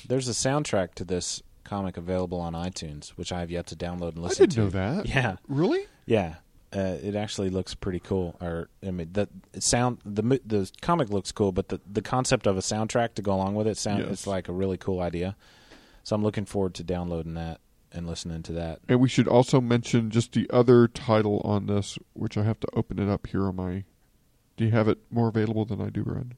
[0.07, 4.09] There's a soundtrack to this comic available on iTunes, which I have yet to download
[4.15, 4.61] and listen to.
[4.61, 4.77] I didn't to.
[4.80, 5.05] know that.
[5.15, 5.86] Yeah, Really?
[6.05, 6.36] yeah.
[6.71, 8.36] Uh, it actually looks pretty cool.
[8.39, 9.27] Or I mean, the
[9.59, 13.34] sound the the comic looks cool, but the the concept of a soundtrack to go
[13.34, 14.11] along with it sound Yes.
[14.11, 15.36] it's like a really cool idea.
[16.03, 17.59] So I'm looking forward to downloading that
[17.92, 18.80] and listening to that.
[18.88, 22.68] And we should also mention just the other title on this, which I have to
[22.74, 23.84] open it up here on my.
[24.58, 26.36] Do you have it more available than I do, Red?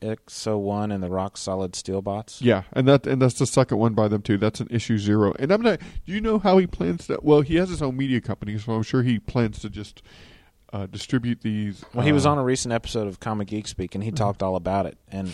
[0.00, 2.42] XO1 and the Rock Solid Steel bots.
[2.42, 4.36] Yeah, and that and that's the second one by them too.
[4.36, 5.34] That's an issue zero.
[5.38, 5.80] And I'm not.
[5.80, 7.18] Do you know how he plans to?
[7.22, 10.02] Well, he has his own media company, so I'm sure he plans to just
[10.72, 11.84] uh, distribute these.
[11.94, 14.42] Well, he was uh, on a recent episode of Comic Geek Speak, and he talked
[14.42, 14.98] all about it.
[15.08, 15.32] And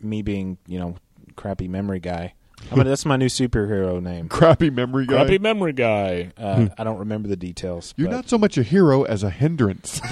[0.00, 0.96] me being, you know,
[1.36, 2.34] crappy memory guy.
[2.70, 4.28] I mean, that's my new superhero name.
[4.30, 5.14] crappy memory guy.
[5.14, 6.32] Crappy memory guy.
[6.36, 7.94] Uh, I don't remember the details.
[7.96, 10.00] You're but not so much a hero as a hindrance.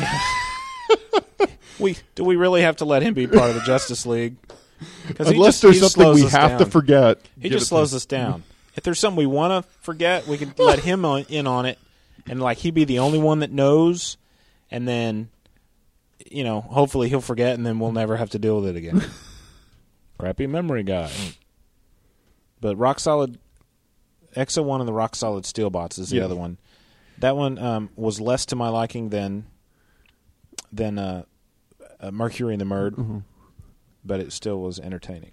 [1.79, 4.37] We do we really have to let him be part of the Justice League?
[5.15, 7.19] 'Cause he Unless just- there's something we us have to forget.
[7.39, 8.45] He just slows us down.
[8.77, 11.79] If there's something we want to forget, we can let him on, in on it,
[12.27, 14.17] and like he'd be the only one that knows,
[14.71, 15.29] and then,
[16.31, 19.03] you know, hopefully he'll forget, and then we'll never have to deal with it again.
[20.19, 21.11] Crappy memory guy.
[22.61, 23.39] But rock solid,
[24.37, 26.25] Exo One and the rock solid steel bots is the Yeah.
[26.25, 26.59] other one.
[27.19, 29.47] That one um, was less to my liking than
[30.73, 31.25] than uh,
[32.01, 33.19] uh, Mercury and the Murd, Mm-hmm.
[34.05, 35.33] but it still was entertaining.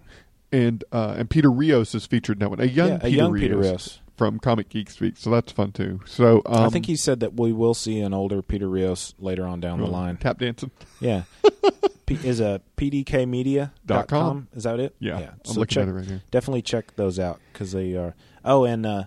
[0.51, 2.59] and uh, and Peter Rios is featured in that one.
[2.61, 3.99] A young Yeah, a Peter young Rios Peter Rios.
[4.15, 5.17] from Comic Geek Speak.
[5.17, 5.99] So that's fun too.
[6.05, 9.45] So um, I think he said that we will see an older Peter Rios later
[9.45, 10.17] on down the line.
[10.17, 10.71] tap dancing.
[11.01, 11.23] Yeah,
[12.05, 14.19] P- is a pdkmedia Dot com.
[14.19, 14.47] com.
[14.53, 14.95] Is that it?
[14.99, 15.31] Yeah, yeah.
[15.47, 16.21] I'm looking check, at it right here.
[16.31, 18.15] Definitely check those out because they are.
[18.43, 19.03] Oh, and uh,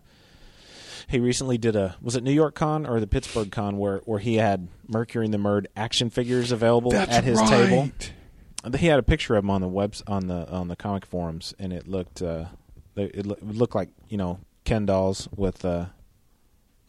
[1.08, 4.18] he recently did a was it New York Con or the Pittsburgh Con where where
[4.18, 7.48] he had Mercury and the Murd action figures available That's at his right.
[7.50, 7.88] table.
[8.78, 11.54] He had a picture of them on the webs on the on the comic forums,
[11.58, 12.46] and it looked uh,
[12.96, 15.86] it looked like you know Ken dolls with uh,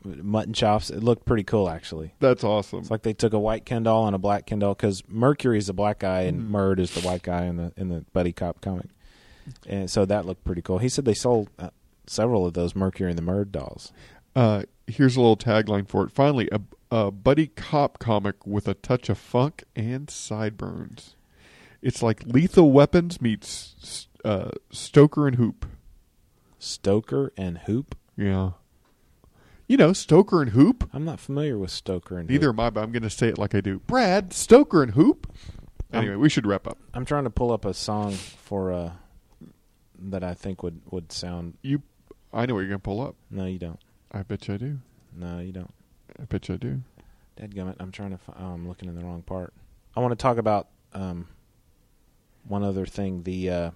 [0.07, 0.89] mutton chops.
[0.89, 2.13] It looked pretty cool, actually.
[2.19, 2.79] That's awesome.
[2.79, 5.57] It's like they took a white Ken doll and a black Ken doll because Mercury
[5.57, 6.55] is the black guy and Mm-hmm.
[6.55, 8.87] Murd is the white guy in the in the buddy cop comic,
[9.67, 10.77] and so that looked pretty cool.
[10.79, 11.69] He said they sold uh,
[12.05, 13.91] several of those Mercury and the Murd dolls.
[14.35, 16.11] Uh, here's a little tagline for it.
[16.11, 21.15] Finally, a, a buddy cop comic with a touch of funk and sideburns.
[21.81, 25.65] It's like Lethal Weapons meets uh, Stoker and Hoop.
[26.59, 27.95] Stoker and Hoop.
[28.15, 28.51] Yeah.
[29.67, 30.89] You know, Stoker and Hoop.
[30.93, 32.55] I'm not familiar with Stoker and Neither Hoop.
[32.55, 33.79] am I, but I'm going to say it like I do.
[33.79, 35.31] Brad, Stoker and Hoop.
[35.91, 36.77] Anyway, we should wrap up.
[36.93, 38.91] I'm trying to pull up a song for uh,
[39.99, 41.57] that I think would would sound.
[41.61, 41.81] You,
[42.33, 43.15] I know what you're going to pull up.
[43.29, 43.79] No, you don't.
[44.11, 44.79] I bet you I do.
[45.15, 45.73] No, you don't.
[46.19, 46.81] I bet you I do.
[47.37, 48.17] Dadgummit, I'm trying to.
[48.17, 49.53] Fi- oh, I'm looking in the wrong part.
[49.95, 51.27] I want to talk about um,
[52.47, 53.23] one other thing.
[53.23, 53.71] The uh,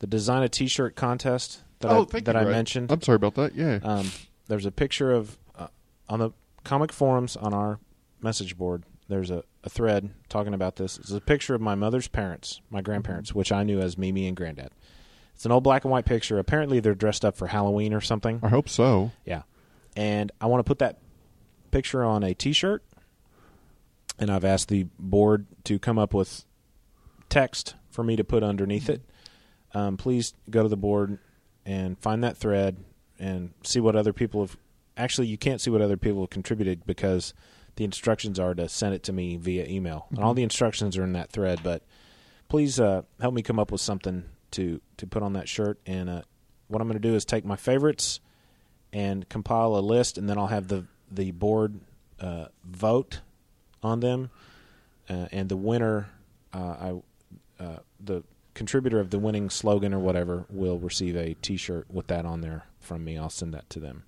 [0.00, 2.56] the design a T-shirt contest that oh, I, thank that you, I Brad.
[2.56, 2.92] mentioned.
[2.92, 3.54] I'm sorry about that.
[3.54, 3.78] Yeah.
[3.82, 4.10] Um,
[4.48, 5.68] there's a picture of uh,
[6.08, 6.30] on the
[6.64, 7.78] comic forums on our
[8.20, 8.84] message board.
[9.08, 10.98] There's a, a thread talking about this.
[10.98, 14.36] It's a picture of my mother's parents, my grandparents, which I knew as Mimi and
[14.36, 14.70] Granddad.
[15.34, 16.38] It's an old black and white picture.
[16.38, 18.40] Apparently, they're dressed up for Halloween or something.
[18.42, 19.10] I hope so.
[19.24, 19.42] Yeah.
[19.96, 20.98] And I want to put that
[21.70, 22.82] picture on a t shirt.
[24.18, 26.44] And I've asked the board to come up with
[27.28, 29.02] text for me to put underneath it.
[29.74, 31.18] Um, please go to the board
[31.66, 32.76] and find that thread
[33.24, 34.56] and see what other people have.
[34.98, 37.32] Actually, you can't see what other people have contributed because
[37.76, 40.06] the instructions are to send it to me via email.
[40.10, 41.60] And all the instructions are in that thread.
[41.64, 41.82] But
[42.48, 45.80] please uh, help me come up with something to, to put on that shirt.
[45.86, 46.22] And uh,
[46.68, 48.20] what I'm going to do is take my favorites
[48.92, 51.80] and compile a list, and then I'll have the the board
[52.20, 53.20] uh, vote
[53.82, 54.30] on them,
[55.08, 56.08] uh, and the winner,
[56.52, 56.58] uh,
[57.58, 58.22] I uh, the
[58.54, 62.64] contributor of the winning slogan or whatever will receive a T-shirt with that on there
[62.84, 63.18] from me.
[63.18, 64.04] I'll send that to them.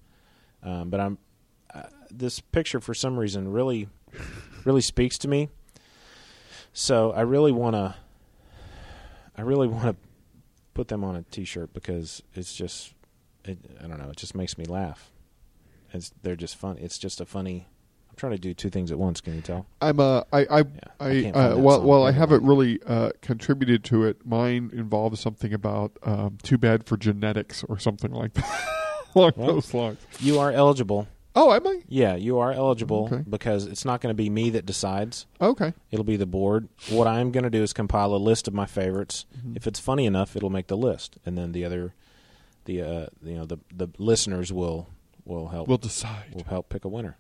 [0.62, 1.18] Um, but I'm
[1.74, 3.88] uh, this picture for some reason really
[4.64, 5.48] really speaks to me.
[6.72, 7.94] So I really want to
[9.36, 9.96] I really want to
[10.74, 12.94] put them on a T-shirt because it's just
[13.44, 14.10] it, I don't know.
[14.10, 15.10] It just makes me laugh.
[15.92, 16.78] It's, they're just fun.
[16.78, 17.66] It's just a funny.
[18.16, 19.20] I'm trying to do two things at once.
[19.20, 19.66] Can you tell?
[19.82, 20.64] I'm uh I I, I
[21.00, 22.48] I, uh, while while I haven't mind.
[22.48, 27.78] really uh, contributed to it, mine involves something about um, too bad for genetics or
[27.78, 28.68] something like that
[29.14, 29.98] along Well, those lines.
[30.20, 31.08] You are eligible.
[31.34, 31.82] Oh, am I?
[31.86, 33.22] Yeah, you are eligible Okay.
[33.28, 35.26] because it's not going to be me that decides.
[35.38, 35.74] Okay.
[35.90, 36.70] It'll be the board.
[36.88, 39.26] What I'm going to do is compile a list of my favorites.
[39.36, 39.52] Mm-hmm.
[39.56, 41.92] If it's funny enough, it'll make the list, and then the other,
[42.64, 44.88] the uh, you know the the listeners will
[45.26, 46.32] will help We'll decide.
[46.34, 47.18] will help pick a winner.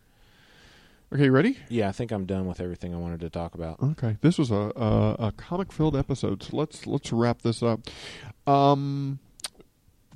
[1.12, 1.56] Okay, you ready?
[1.68, 3.80] Yeah, I think I'm done with everything I wanted to talk about.
[3.82, 7.80] Okay, this was a a, a comic filled episode, so let's let's wrap this up.
[8.46, 9.18] Um,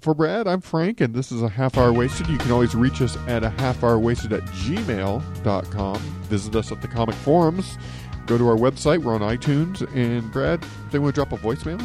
[0.01, 2.27] for Brad, I'm Frank, and this is a half hour wasted.
[2.29, 5.97] You can always reach us at a half hour wasted at gmail.com.
[5.99, 7.79] Visit us at the comic forums.
[8.27, 9.03] Go to our website.
[9.03, 9.83] We're on iTunes.
[9.95, 11.81] And Brad, they want to drop a voicemail?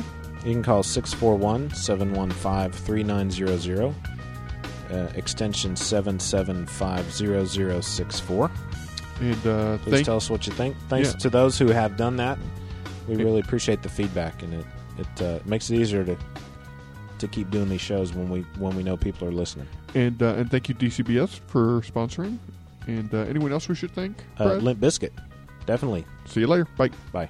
[0.45, 3.93] You can call 641 715 3900,
[5.15, 8.51] extension 7750064.
[9.21, 10.75] And uh, Please thank tell us what you think.
[10.89, 11.19] Thanks Yeah.
[11.19, 12.37] to those who have done that.
[13.07, 14.65] We really appreciate the feedback, and it
[14.97, 16.17] it uh, makes it easier to
[17.19, 19.67] to keep doing these shows when we when we know people are listening.
[19.93, 22.37] And uh, and thank you DCBS for sponsoring.
[22.87, 24.17] And uh, anyone else we should thank?
[24.37, 24.63] Uh, Brad?
[24.63, 25.11] Limp Bizkit,
[25.65, 26.05] definitely.
[26.25, 26.67] See you later.
[26.77, 26.89] Bye.
[27.11, 27.29] Bye.